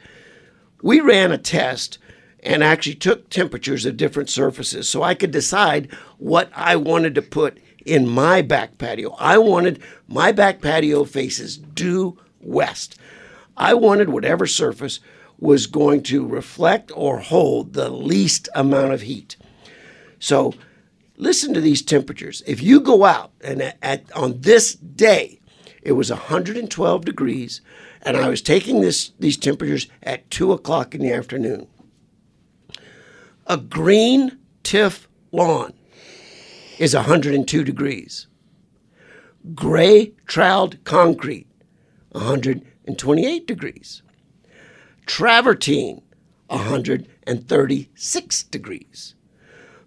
We 0.81 0.99
ran 0.99 1.31
a 1.31 1.37
test 1.37 1.97
and 2.43 2.63
actually 2.63 2.95
took 2.95 3.29
temperatures 3.29 3.85
of 3.85 3.97
different 3.97 4.29
surfaces 4.29 4.87
so 4.87 5.01
I 5.01 5.15
could 5.15 5.31
decide 5.31 5.91
what 6.17 6.51
I 6.53 6.75
wanted 6.75 7.15
to 7.15 7.21
put 7.21 7.57
in 7.85 8.07
my 8.07 8.41
back 8.41 8.77
patio. 8.77 9.15
I 9.19 9.37
wanted 9.37 9.81
my 10.07 10.31
back 10.31 10.61
patio 10.61 11.05
faces 11.05 11.57
due 11.57 12.19
west. 12.41 12.97
I 13.57 13.73
wanted 13.73 14.09
whatever 14.09 14.45
surface 14.45 14.99
was 15.39 15.67
going 15.67 16.03
to 16.03 16.25
reflect 16.25 16.91
or 16.95 17.19
hold 17.19 17.73
the 17.73 17.89
least 17.89 18.49
amount 18.55 18.93
of 18.93 19.01
heat. 19.01 19.35
So 20.19 20.53
listen 21.17 21.53
to 21.53 21.61
these 21.61 21.81
temperatures. 21.81 22.41
If 22.45 22.61
you 22.61 22.79
go 22.79 23.03
out 23.05 23.31
and 23.41 23.61
at, 23.61 23.77
at- 23.81 24.11
on 24.15 24.41
this 24.41 24.75
day, 24.75 25.39
it 25.81 25.93
was 25.93 26.09
112 26.09 27.03
degrees, 27.05 27.59
and 28.01 28.15
I 28.15 28.29
was 28.29 28.41
taking 28.41 28.79
this 28.79 29.11
these 29.19 29.35
temperatures 29.35 29.87
at 30.01 30.29
two 30.31 30.53
o'clock 30.53 30.95
in 30.95 31.01
the 31.01 31.11
afternoon. 31.11 31.67
A 33.45 33.57
green 33.57 34.37
tiff 34.63 35.09
lawn 35.33 35.73
is 36.79 36.95
102 36.95 37.65
degrees. 37.65 38.27
Gray 39.53 40.13
troweled 40.25 40.81
concrete, 40.85 41.47
128 42.13 43.45
degrees. 43.45 44.01
Travertine, 45.05 46.03
136 46.47 48.43
degrees. 48.43 49.15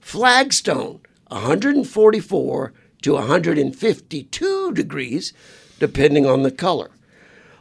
Flagstone, 0.00 1.00
144 1.28 2.72
to 3.00 3.12
152 3.14 4.72
degrees, 4.72 5.32
depending 5.78 6.26
on 6.26 6.42
the 6.42 6.50
color. 6.50 6.90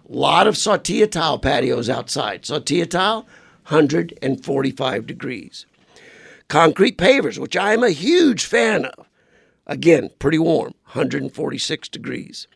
Lot 0.10 0.45
of 0.45 0.55
Saltillo 0.55 1.10
tile 1.10 1.39
patios 1.39 1.89
outside. 1.89 2.41
Saltillo 2.41 2.89
tile, 2.89 3.21
145 3.69 5.08
degrees. 5.08 5.65
Concrete 6.47 6.97
pavers, 6.97 7.38
which 7.38 7.58
I 7.58 7.73
am 7.73 7.84
a 7.84 7.89
huge 7.89 8.45
fan 8.45 8.86
of. 8.86 9.08
Again, 9.67 10.12
pretty 10.19 10.38
warm, 10.38 10.73
146 10.86 11.89
degrees. 11.89 12.47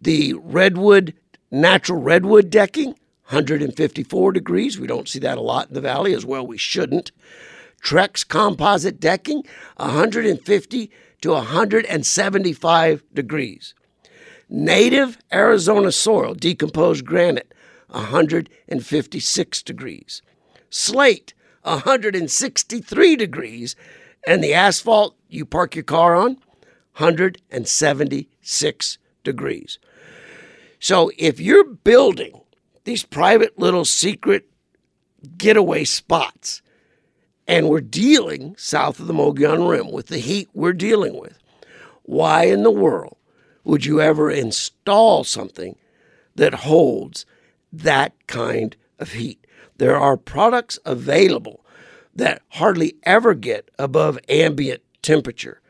The 0.00 0.34
redwood, 0.34 1.14
natural 1.50 2.00
redwood 2.00 2.48
decking, 2.48 2.94
154 3.28 4.32
degrees. 4.32 4.78
We 4.78 4.86
don't 4.86 5.08
see 5.08 5.18
that 5.20 5.38
a 5.38 5.42
lot 5.42 5.68
in 5.68 5.74
the 5.74 5.80
valley, 5.80 6.14
as 6.14 6.24
well 6.24 6.46
we 6.46 6.58
shouldn't. 6.58 7.10
Trex 7.82 8.26
composite 8.26 9.00
decking, 9.00 9.42
150 9.76 10.90
to 11.22 11.30
175 11.30 13.04
degrees. 13.12 13.74
Native 14.48 15.18
Arizona 15.32 15.90
soil, 15.90 16.34
decomposed 16.34 17.04
granite, 17.04 17.52
156 17.88 19.62
degrees. 19.62 20.22
Slate, 20.70 21.34
163 21.62 23.16
degrees. 23.16 23.76
And 24.26 24.42
the 24.42 24.54
asphalt 24.54 25.16
you 25.28 25.44
park 25.44 25.74
your 25.74 25.84
car 25.84 26.14
on, 26.14 26.36
176 26.96 28.98
degrees. 29.24 29.78
So 30.78 31.10
if 31.16 31.40
you're 31.40 31.64
building 31.64 32.40
these 32.84 33.04
private 33.04 33.58
little 33.58 33.84
secret 33.84 34.48
getaway 35.38 35.84
spots, 35.84 36.62
and 37.46 37.68
we're 37.68 37.80
dealing 37.80 38.54
south 38.56 39.00
of 39.00 39.06
the 39.06 39.14
Mogollon 39.14 39.68
Rim 39.68 39.90
with 39.90 40.06
the 40.06 40.18
heat 40.18 40.48
we're 40.54 40.72
dealing 40.72 41.18
with, 41.18 41.38
why 42.02 42.44
in 42.44 42.62
the 42.62 42.70
world 42.70 43.16
would 43.64 43.84
you 43.84 44.00
ever 44.00 44.30
install 44.30 45.24
something 45.24 45.76
that 46.34 46.54
holds 46.54 47.26
that 47.72 48.14
kind 48.26 48.76
of 48.98 49.12
heat? 49.12 49.41
There 49.82 49.98
are 49.98 50.16
products 50.16 50.78
available 50.84 51.66
that 52.14 52.42
hardly 52.50 52.94
ever 53.02 53.34
get 53.34 53.68
above 53.80 54.16
ambient 54.28 54.80
temperature. 55.02 55.60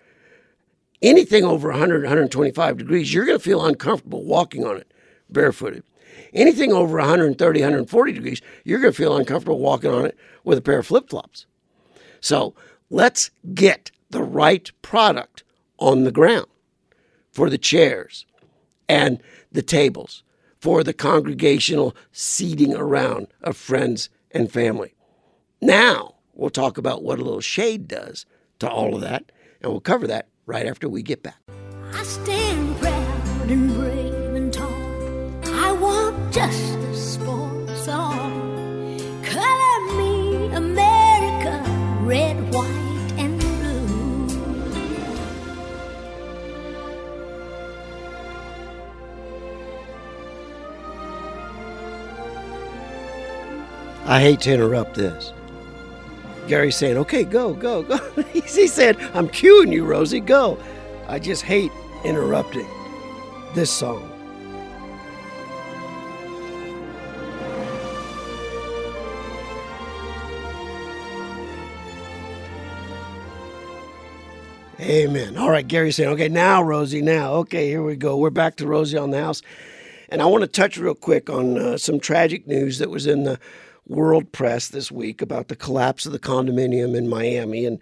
Anything 1.00 1.44
over 1.44 1.70
100, 1.70 2.02
125 2.02 2.76
degrees, 2.76 3.14
you're 3.14 3.24
going 3.24 3.38
to 3.38 3.42
feel 3.42 3.64
uncomfortable 3.64 4.22
walking 4.22 4.66
on 4.66 4.76
it 4.76 4.92
barefooted. 5.30 5.82
Anything 6.34 6.74
over 6.74 6.98
130, 6.98 7.60
140 7.60 8.12
degrees, 8.12 8.42
you're 8.64 8.80
going 8.80 8.92
to 8.92 8.96
feel 8.98 9.16
uncomfortable 9.16 9.60
walking 9.60 9.90
on 9.90 10.04
it 10.04 10.18
with 10.44 10.58
a 10.58 10.62
pair 10.62 10.80
of 10.80 10.86
flip 10.86 11.08
flops. 11.08 11.46
So 12.20 12.54
let's 12.90 13.30
get 13.54 13.92
the 14.10 14.22
right 14.22 14.70
product 14.82 15.42
on 15.78 16.04
the 16.04 16.12
ground 16.12 16.48
for 17.30 17.48
the 17.48 17.56
chairs 17.56 18.26
and 18.90 19.22
the 19.50 19.62
tables, 19.62 20.22
for 20.62 20.84
the 20.84 20.94
congregational 20.94 21.94
seating 22.12 22.72
around 22.74 23.26
of 23.42 23.56
friends 23.56 24.08
and 24.30 24.52
family. 24.52 24.94
Now 25.60 26.14
we'll 26.34 26.50
talk 26.50 26.78
about 26.78 27.02
what 27.02 27.18
a 27.18 27.24
little 27.24 27.40
shade 27.40 27.88
does 27.88 28.24
to 28.60 28.70
all 28.70 28.94
of 28.94 29.00
that, 29.00 29.32
and 29.60 29.72
we'll 29.72 29.80
cover 29.80 30.06
that 30.06 30.28
right 30.46 30.66
after 30.66 30.88
we 30.88 31.02
get 31.02 31.22
back. 31.22 31.40
I 31.92 32.04
stand 32.04 32.76
proud 32.76 33.50
and 33.50 33.74
brave 33.74 34.34
and 34.34 34.52
tall. 34.52 34.72
I 35.44 35.72
want. 35.72 36.12
Color 39.24 39.80
me 39.96 40.46
America, 40.54 41.62
red, 42.02 42.36
white, 42.54 42.91
I 54.04 54.20
hate 54.20 54.40
to 54.40 54.52
interrupt 54.52 54.94
this. 54.94 55.32
Gary's 56.48 56.76
saying, 56.76 56.96
okay, 56.98 57.22
go, 57.22 57.54
go, 57.54 57.82
go. 57.82 57.98
he 58.32 58.66
said, 58.66 58.96
I'm 59.14 59.28
cueing 59.28 59.72
you, 59.72 59.84
Rosie, 59.84 60.18
go. 60.18 60.58
I 61.06 61.20
just 61.20 61.42
hate 61.42 61.70
interrupting 62.04 62.66
this 63.54 63.70
song. 63.70 64.08
Amen. 74.80 75.36
All 75.36 75.48
right, 75.48 75.66
Gary's 75.66 75.94
saying, 75.94 76.10
okay, 76.10 76.28
now, 76.28 76.60
Rosie, 76.60 77.02
now. 77.02 77.34
Okay, 77.34 77.68
here 77.68 77.84
we 77.84 77.94
go. 77.94 78.16
We're 78.16 78.30
back 78.30 78.56
to 78.56 78.66
Rosie 78.66 78.98
on 78.98 79.12
the 79.12 79.20
house. 79.22 79.42
And 80.08 80.20
I 80.20 80.26
want 80.26 80.42
to 80.42 80.48
touch 80.48 80.76
real 80.76 80.96
quick 80.96 81.30
on 81.30 81.56
uh, 81.56 81.78
some 81.78 82.00
tragic 82.00 82.48
news 82.48 82.78
that 82.78 82.90
was 82.90 83.06
in 83.06 83.22
the 83.22 83.38
world 83.86 84.32
press 84.32 84.68
this 84.68 84.90
week 84.90 85.20
about 85.20 85.48
the 85.48 85.56
collapse 85.56 86.06
of 86.06 86.12
the 86.12 86.18
condominium 86.18 86.96
in 86.96 87.08
Miami. 87.08 87.66
And 87.66 87.78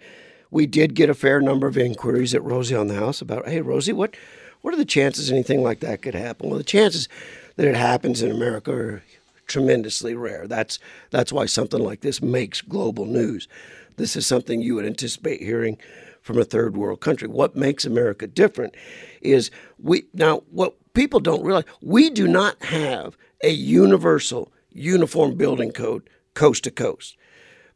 we 0.49 0.65
did 0.65 0.95
get 0.95 1.09
a 1.09 1.13
fair 1.13 1.41
number 1.41 1.67
of 1.67 1.77
inquiries 1.77 2.33
at 2.33 2.43
Rosie 2.43 2.75
on 2.75 2.87
the 2.87 2.95
House 2.95 3.21
about, 3.21 3.47
hey, 3.47 3.61
Rosie, 3.61 3.93
what, 3.93 4.15
what 4.61 4.73
are 4.73 4.77
the 4.77 4.85
chances 4.85 5.31
anything 5.31 5.63
like 5.63 5.79
that 5.79 6.01
could 6.01 6.15
happen? 6.15 6.49
Well, 6.49 6.57
the 6.57 6.63
chances 6.63 7.07
that 7.55 7.67
it 7.67 7.75
happens 7.75 8.21
in 8.21 8.31
America 8.31 8.71
are 8.71 9.03
tremendously 9.47 10.15
rare. 10.15 10.47
That's 10.47 10.79
that's 11.09 11.33
why 11.33 11.45
something 11.45 11.83
like 11.83 12.01
this 12.01 12.21
makes 12.21 12.61
global 12.61 13.05
news. 13.05 13.47
This 13.97 14.15
is 14.15 14.25
something 14.25 14.61
you 14.61 14.75
would 14.75 14.85
anticipate 14.85 15.41
hearing 15.41 15.77
from 16.21 16.37
a 16.37 16.45
third 16.45 16.77
world 16.77 17.01
country. 17.01 17.27
What 17.27 17.55
makes 17.55 17.85
America 17.85 18.27
different 18.27 18.75
is 19.21 19.51
we 19.77 20.05
now 20.13 20.43
what 20.51 20.75
people 20.93 21.19
don't 21.19 21.43
realize 21.43 21.65
we 21.81 22.09
do 22.09 22.27
not 22.27 22.61
have 22.63 23.17
a 23.43 23.49
universal 23.49 24.51
uniform 24.71 25.35
building 25.35 25.71
code 25.71 26.09
coast 26.33 26.63
to 26.63 26.71
coast. 26.71 27.17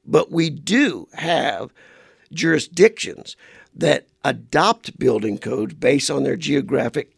But 0.05 0.31
we 0.31 0.49
do 0.49 1.07
have 1.13 1.71
jurisdictions 2.31 3.35
that 3.73 4.07
adopt 4.23 4.97
building 4.97 5.37
codes 5.37 5.73
based 5.73 6.09
on 6.09 6.23
their 6.23 6.35
geographic 6.35 7.11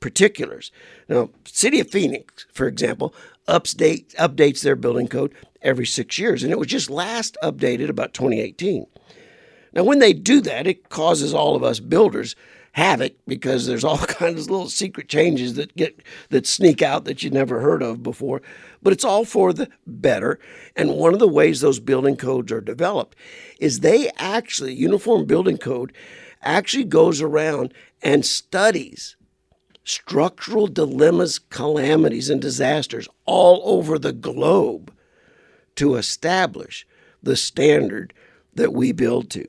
particulars. 0.00 0.70
Now, 1.08 1.30
City 1.44 1.80
of 1.80 1.90
Phoenix, 1.90 2.46
for 2.52 2.66
example, 2.66 3.14
update, 3.48 4.14
updates 4.16 4.62
their 4.62 4.76
building 4.76 5.08
code 5.08 5.34
every 5.62 5.86
six 5.86 6.18
years, 6.18 6.42
and 6.42 6.52
it 6.52 6.58
was 6.58 6.68
just 6.68 6.90
last 6.90 7.36
updated 7.42 7.88
about 7.88 8.14
2018. 8.14 8.86
Now, 9.72 9.84
when 9.84 10.00
they 10.00 10.12
do 10.12 10.40
that, 10.42 10.66
it 10.66 10.88
causes 10.90 11.32
all 11.32 11.56
of 11.56 11.62
us 11.62 11.80
builders 11.80 12.36
havoc 12.72 13.12
because 13.26 13.66
there's 13.66 13.84
all 13.84 13.98
kinds 14.06 14.42
of 14.42 14.50
little 14.50 14.68
secret 14.68 15.08
changes 15.08 15.54
that 15.54 15.76
get 15.76 16.02
that 16.30 16.46
sneak 16.46 16.82
out 16.82 17.04
that 17.04 17.22
you 17.22 17.30
never 17.30 17.60
heard 17.60 17.82
of 17.82 18.02
before. 18.02 18.42
But 18.82 18.92
it's 18.92 19.04
all 19.04 19.24
for 19.24 19.52
the 19.52 19.68
better. 19.86 20.38
And 20.74 20.96
one 20.96 21.12
of 21.12 21.20
the 21.20 21.28
ways 21.28 21.60
those 21.60 21.80
building 21.80 22.16
codes 22.16 22.50
are 22.50 22.60
developed 22.60 23.16
is 23.60 23.80
they 23.80 24.10
actually 24.16 24.74
uniform 24.74 25.26
building 25.26 25.58
code 25.58 25.92
actually 26.42 26.84
goes 26.84 27.20
around 27.22 27.72
and 28.02 28.26
studies 28.26 29.16
structural 29.84 30.68
dilemmas, 30.68 31.38
calamities, 31.38 32.30
and 32.30 32.40
disasters 32.40 33.08
all 33.24 33.60
over 33.64 33.98
the 33.98 34.12
globe 34.12 34.92
to 35.74 35.96
establish 35.96 36.86
the 37.22 37.36
standard 37.36 38.12
that 38.54 38.72
we 38.72 38.92
build 38.92 39.30
to. 39.30 39.46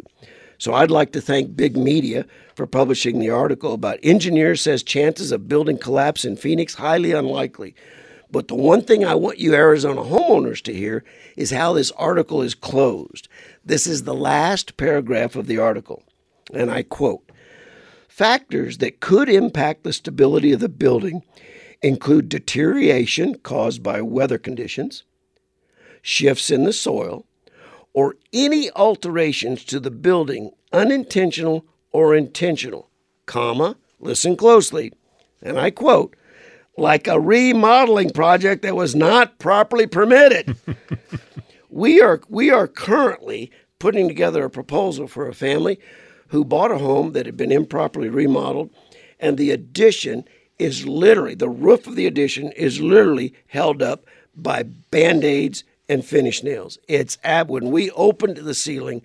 So 0.64 0.74
I'd 0.74 0.92
like 0.92 1.12
to 1.12 1.20
thank 1.20 1.58
Big 1.58 1.76
Media 1.76 2.26
for 2.56 2.66
publishing 2.66 3.20
the 3.20 3.30
article 3.30 3.74
about 3.74 4.00
engineer 4.02 4.56
says 4.56 4.82
chances 4.82 5.34
of 5.34 5.50
building 5.50 5.78
collapse 5.78 6.24
in 6.24 6.38
Phoenix 6.38 6.76
highly 6.76 7.12
unlikely. 7.12 7.76
But 8.32 8.48
the 8.48 8.56
one 8.56 8.82
thing 8.82 9.04
I 9.04 9.14
want 9.14 9.40
you 9.40 9.54
Arizona 9.54 10.04
homeowners 10.04 10.62
to 10.62 10.74
hear 10.74 11.04
is 11.36 11.52
how 11.52 11.74
this 11.74 11.92
article 11.92 12.42
is 12.42 12.56
closed. 12.56 13.28
This 13.66 13.86
is 13.86 14.04
the 14.04 14.14
last 14.14 14.78
paragraph 14.78 15.36
of 15.36 15.48
the 15.48 15.58
article, 15.58 16.02
and 16.54 16.72
I 16.72 16.84
quote 16.84 17.30
Factors 18.08 18.78
that 18.78 19.02
could 19.02 19.28
impact 19.28 19.84
the 19.84 19.92
stability 19.92 20.54
of 20.54 20.62
the 20.62 20.70
building 20.70 21.24
include 21.82 22.30
deterioration 22.30 23.36
caused 23.36 23.84
by 23.84 24.02
weather 24.02 24.38
conditions, 24.38 25.04
shifts 26.02 26.50
in 26.50 26.64
the 26.64 26.72
soil, 26.72 27.26
or 27.94 28.16
any 28.32 28.72
alterations 28.72 29.64
to 29.66 29.80
the 29.80 29.92
building, 29.92 30.52
unintentional 30.72 31.66
or 31.92 32.16
intentional, 32.16 32.90
comma, 33.26 33.76
listen 34.00 34.36
closely, 34.36 34.92
and 35.42 35.60
I 35.60 35.70
quote, 35.72 36.16
like 36.78 37.08
a 37.08 37.20
remodeling 37.20 38.10
project 38.10 38.64
that 38.64 38.76
was 38.76 38.96
not 38.96 39.38
properly 39.38 39.86
permitted. 39.86 40.58
we 41.70 42.02
are 42.02 42.22
we 42.30 42.50
are 42.50 42.68
currently 42.68 43.52
putting 43.80 44.08
together 44.08 44.46
a 44.46 44.50
proposal 44.50 45.08
for 45.08 45.28
a 45.28 45.34
family 45.34 45.80
who 46.30 46.44
bought 46.44 46.72
a 46.72 46.80
home 46.80 47.12
that 47.12 47.26
had 47.26 47.38
been 47.38 47.52
improperly 47.52 48.10
remodeled 48.10 48.70
and 49.20 49.38
the 49.38 49.52
addition 49.52 50.26
is 50.60 50.86
literally 50.86 51.36
the 51.36 51.50
roof 51.50 51.88
of 51.88 51.96
the 51.96 52.08
addition 52.08 52.52
is 52.54 52.82
literally 52.82 53.34
held 53.48 53.82
up 53.82 54.06
by 54.36 54.64
band-aids 54.64 55.64
and 55.90 56.04
finish 56.06 56.44
nails. 56.44 56.78
It's 56.88 57.18
ab 57.24 57.50
when 57.50 57.72
we 57.72 57.92
opened 57.92 58.38
the 58.38 58.54
ceiling, 58.54 59.02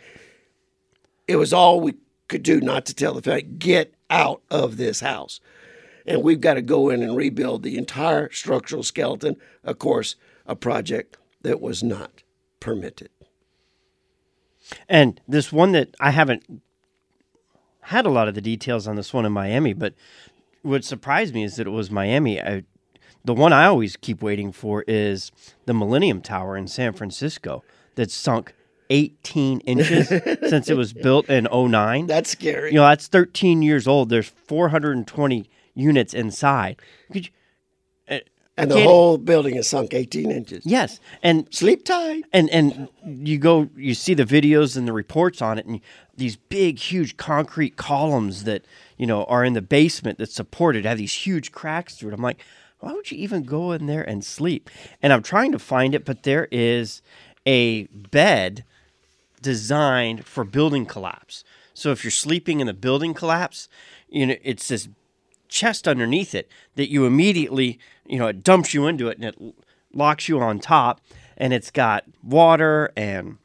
it 1.27 1.37
was 1.37 1.53
all 1.53 1.81
we 1.81 1.95
could 2.29 2.43
do 2.43 2.61
not 2.61 2.87
to 2.87 2.95
tell 2.95 3.15
the 3.15 3.23
family, 3.23 3.43
get 3.43 3.95
out 4.11 4.43
of 4.51 4.77
this 4.77 5.01
house. 5.01 5.41
And 6.07 6.23
we've 6.23 6.41
got 6.41 6.55
to 6.55 6.63
go 6.63 6.89
in 6.89 7.03
and 7.03 7.17
rebuild 7.17 7.63
the 7.63 7.77
entire 7.77 8.31
structural 8.33 8.83
skeleton. 8.83 9.37
Of 9.63 9.79
course, 9.79 10.17
a 10.47 10.57
project 10.57 11.19
that 11.43 11.61
was 11.61 11.83
not 11.83 12.23
permitted. 12.61 13.11
And 14.89 15.21
this 15.29 15.53
one 15.53 15.73
that 15.73 15.95
I 16.01 16.11
haven't 16.11 16.63
had 17.83 18.07
a 18.07 18.11
lot 18.11 18.29
of 18.29 18.35
the 18.35 18.41
details 18.41 18.87
on 18.87 18.97
this 18.97 19.13
one 19.13 19.25
in 19.25 19.33
Miami, 19.33 19.73
but 19.73 19.95
what 20.63 20.85
surprised 20.85 21.35
me 21.35 21.45
is 21.45 21.57
that 21.57 21.67
it 21.67 21.71
was 21.71 21.91
Miami. 21.91 22.41
I, 22.41 22.65
the 23.25 23.35
one 23.35 23.53
I 23.53 23.67
always 23.67 23.97
keep 23.97 24.23
waiting 24.23 24.53
for 24.53 24.85
is 24.87 25.31
the 25.67 25.75
Millennium 25.75 26.21
Tower 26.21 26.57
in 26.57 26.67
San 26.69 26.93
Francisco 26.93 27.63
that 27.97 28.11
sunk 28.11 28.55
18 28.91 29.61
inches 29.67 30.09
since 30.09 30.69
it 30.71 30.77
was 30.77 30.93
built 30.93 31.29
in 31.29 31.47
09. 31.53 32.07
That's 32.07 32.31
scary. 32.31 32.71
You 32.71 32.77
know, 32.77 32.89
that's 32.89 33.09
13 33.09 33.63
years 33.63 33.87
old. 33.87 34.09
There's 34.09 34.29
420 34.29 35.51
units 35.75 36.15
inside. 36.15 36.81
Could 37.13 37.27
you, 37.27 37.33
uh, 38.09 38.19
and 38.57 38.71
the 38.73 38.83
whole 38.83 39.19
building 39.19 39.55
is 39.55 39.69
sunk 39.69 39.95
18 39.95 40.31
inches. 40.33 40.67
Yes, 40.67 40.99
and 41.23 41.47
Sleep 41.55 41.85
tight. 41.85 42.25
and 42.33 42.51
and 42.51 42.89
you 43.07 43.39
go 43.39 43.69
you 43.77 43.95
see 43.95 44.15
the 44.15 44.25
videos 44.25 44.77
and 44.77 44.89
the 44.89 44.93
reports 44.93 45.41
on 45.41 45.59
it 45.59 45.67
and 45.67 45.81
these 46.17 46.35
big 46.35 46.81
huge 46.81 47.17
concrete 47.17 47.77
columns 47.77 48.43
that 48.45 48.65
you 48.97 49.07
know 49.07 49.23
are 49.25 49.45
in 49.45 49.53
the 49.53 49.63
basement 49.63 50.19
that 50.19 50.31
support 50.33 50.75
it 50.75 50.85
have 50.85 50.99
these 50.99 51.13
huge 51.13 51.53
cracks 51.53 51.95
through 51.95 52.11
it 52.11 52.15
i'm 52.15 52.21
like 52.21 52.45
why 52.81 52.93
would 52.93 53.11
you 53.11 53.19
even 53.19 53.43
go 53.43 53.73
in 53.73 53.87
there 53.87 54.03
and 54.03 54.25
sleep 54.25 54.71
and 55.03 55.13
i'm 55.13 55.23
trying 55.23 55.53
to 55.53 55.59
find 55.59 55.95
it 55.95 56.05
but 56.05 56.23
there 56.23 56.49
is 56.51 57.03
a 57.47 57.85
bed 57.87 58.65
designed 59.43 60.25
for 60.25 60.45
building 60.45 60.85
collapse 60.87 61.45
so 61.75 61.93
if 61.93 62.03
you're 62.03 62.11
sleeping 62.11 62.61
in 62.61 62.67
the 62.67 62.75
building 62.75 63.15
collapse 63.15 63.69
you 64.09 64.27
know 64.27 64.37
it's 64.43 64.69
this 64.69 64.89
chest 65.49 65.89
underneath 65.89 66.35
it 66.35 66.49
that 66.77 66.91
you 66.91 67.07
immediately, 67.07 67.79
you 68.07 68.19
know, 68.19 68.29
it 68.29 68.43
dumps 68.43 68.73
you 68.75 68.87
into 68.87 69.09
it 69.09 69.19
and 69.19 69.27
it 69.27 69.55
locks 69.93 70.29
you 70.29 70.39
on 70.41 70.59
top. 70.59 71.01
And 71.37 71.53
it's 71.53 71.71
got 71.71 72.05
water 72.23 72.93
and 72.97 73.39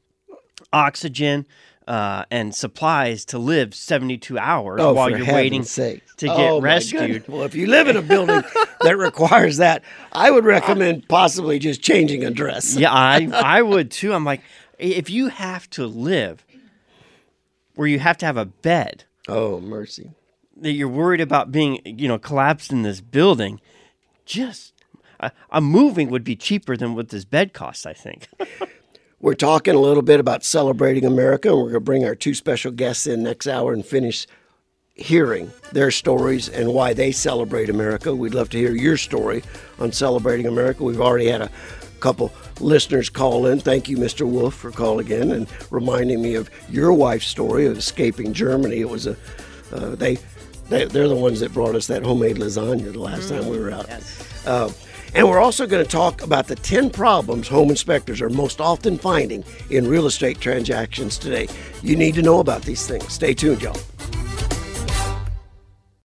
oxygen 0.72 1.46
uh, 1.88 2.26
and 2.32 2.54
supplies 2.56 3.26
to 3.26 3.38
live 3.40 3.76
72 3.76 4.38
hours 4.38 4.82
Oh, 4.82 4.94
while 4.94 5.10
you're 5.10 5.26
waiting 5.34 5.64
to 5.64 6.00
get 6.20 6.32
Oh, 6.32 6.62
rescued. 6.62 7.28
Well, 7.28 7.44
if 7.44 7.56
you 7.56 7.68
live 7.68 7.88
in 7.88 7.98
a 7.98 8.02
building 8.02 8.42
that 8.82 8.98
requires 8.98 9.58
that, 9.58 9.84
I 10.12 10.32
would 10.32 10.46
recommend 10.46 11.08
possibly 11.10 11.60
just 11.60 11.82
changing 11.82 12.24
a 12.24 12.32
dress. 12.32 12.76
yeah, 12.76 12.92
I 12.92 13.28
I 13.34 13.62
would 13.62 13.92
too. 13.92 14.14
I'm 14.14 14.24
like, 14.26 14.42
if 14.80 15.10
you 15.10 15.28
have 15.28 15.70
to 15.72 15.86
live 15.88 16.46
where 17.76 17.88
you 17.88 18.00
have 18.00 18.18
to 18.20 18.26
have 18.26 18.38
a 18.38 18.46
bed 18.46 19.04
Oh, 19.28 19.60
mercy. 19.60 20.12
that 20.58 20.72
you're 20.74 20.88
worried 20.88 21.22
about 21.22 21.52
being, 21.52 21.82
you 21.86 22.08
know, 22.08 22.20
collapsed 22.20 22.72
in 22.72 22.84
this 22.84 23.02
building, 23.02 23.60
just 24.26 24.74
a, 25.20 25.32
a 25.50 25.60
moving 25.62 26.10
would 26.10 26.24
be 26.24 26.36
cheaper 26.36 26.78
than 26.78 26.94
what 26.96 27.10
this 27.10 27.26
bed 27.26 27.54
costs. 27.54 27.86
I 27.86 27.94
think. 27.94 28.28
We're 29.24 29.36
talking 29.36 29.74
a 29.74 29.80
little 29.80 30.04
bit 30.04 30.20
about 30.20 30.44
celebrating 30.44 31.06
America, 31.06 31.48
and 31.48 31.58
we're 31.58 31.70
going 31.70 31.74
to 31.76 31.80
bring 31.80 32.04
our 32.04 32.14
two 32.14 32.34
special 32.34 32.74
guests 32.74 33.08
in 33.08 33.24
next 33.24 33.48
hour 33.48 33.72
and 33.72 33.86
finish 33.86 34.28
hearing 34.96 35.50
their 35.72 35.92
stories 35.92 36.50
and 36.50 36.74
why 36.74 36.94
they 36.94 37.14
celebrate 37.14 37.70
America. 37.70 38.14
We'd 38.14 38.34
love 38.34 38.50
to 38.50 38.58
hear 38.58 38.76
your 38.76 38.98
story 38.98 39.42
on 39.80 39.94
celebrating 39.94 40.46
America. 40.46 40.84
We've 40.84 41.00
already 41.00 41.28
had 41.28 41.42
a 41.42 41.50
couple 42.02 42.34
listeners 42.60 43.10
call 43.10 43.46
in. 43.46 43.62
Thank 43.62 43.88
you, 43.88 43.96
Mr. 43.96 44.30
Wolf, 44.30 44.56
for 44.56 44.72
calling 44.72 45.08
in 45.08 45.32
and 45.32 45.48
reminding 45.72 46.22
me 46.22 46.36
of 46.36 46.50
your 46.68 46.92
wife's 46.92 47.28
story 47.28 47.66
of 47.66 47.78
escaping 47.78 48.34
Germany. 48.34 48.82
It 48.82 48.90
was 48.90 49.08
a 49.08 49.16
uh, 49.72 49.96
they, 49.96 50.18
they 50.68 50.84
they're 50.84 51.08
the 51.08 51.16
ones 51.16 51.40
that 51.40 51.54
brought 51.54 51.76
us 51.76 51.88
that 51.88 52.04
homemade 52.04 52.36
lasagna 52.36 52.92
the 52.92 53.00
last 53.00 53.30
time 53.30 53.48
we 53.48 53.58
were 53.58 53.72
out. 53.72 53.90
Uh, 54.46 54.70
and 55.16 55.28
we're 55.28 55.40
also 55.40 55.68
going 55.68 55.84
to 55.84 55.90
talk 55.90 56.22
about 56.22 56.48
the 56.48 56.56
10 56.56 56.90
problems 56.90 57.48
home 57.48 57.70
inspectors 57.70 58.22
are 58.22 58.30
most 58.30 58.60
often 58.60 58.98
finding 58.98 59.44
in 59.70 59.88
real 59.88 60.08
estate 60.08 60.40
transactions 60.40 61.18
today. 61.18 61.48
You 61.82 61.96
need 61.96 62.16
to 62.16 62.22
know 62.22 62.40
about 62.40 62.64
these 62.64 62.88
things. 62.88 63.12
Stay 63.12 63.34
tuned, 63.34 63.62
y'all. 63.62 63.78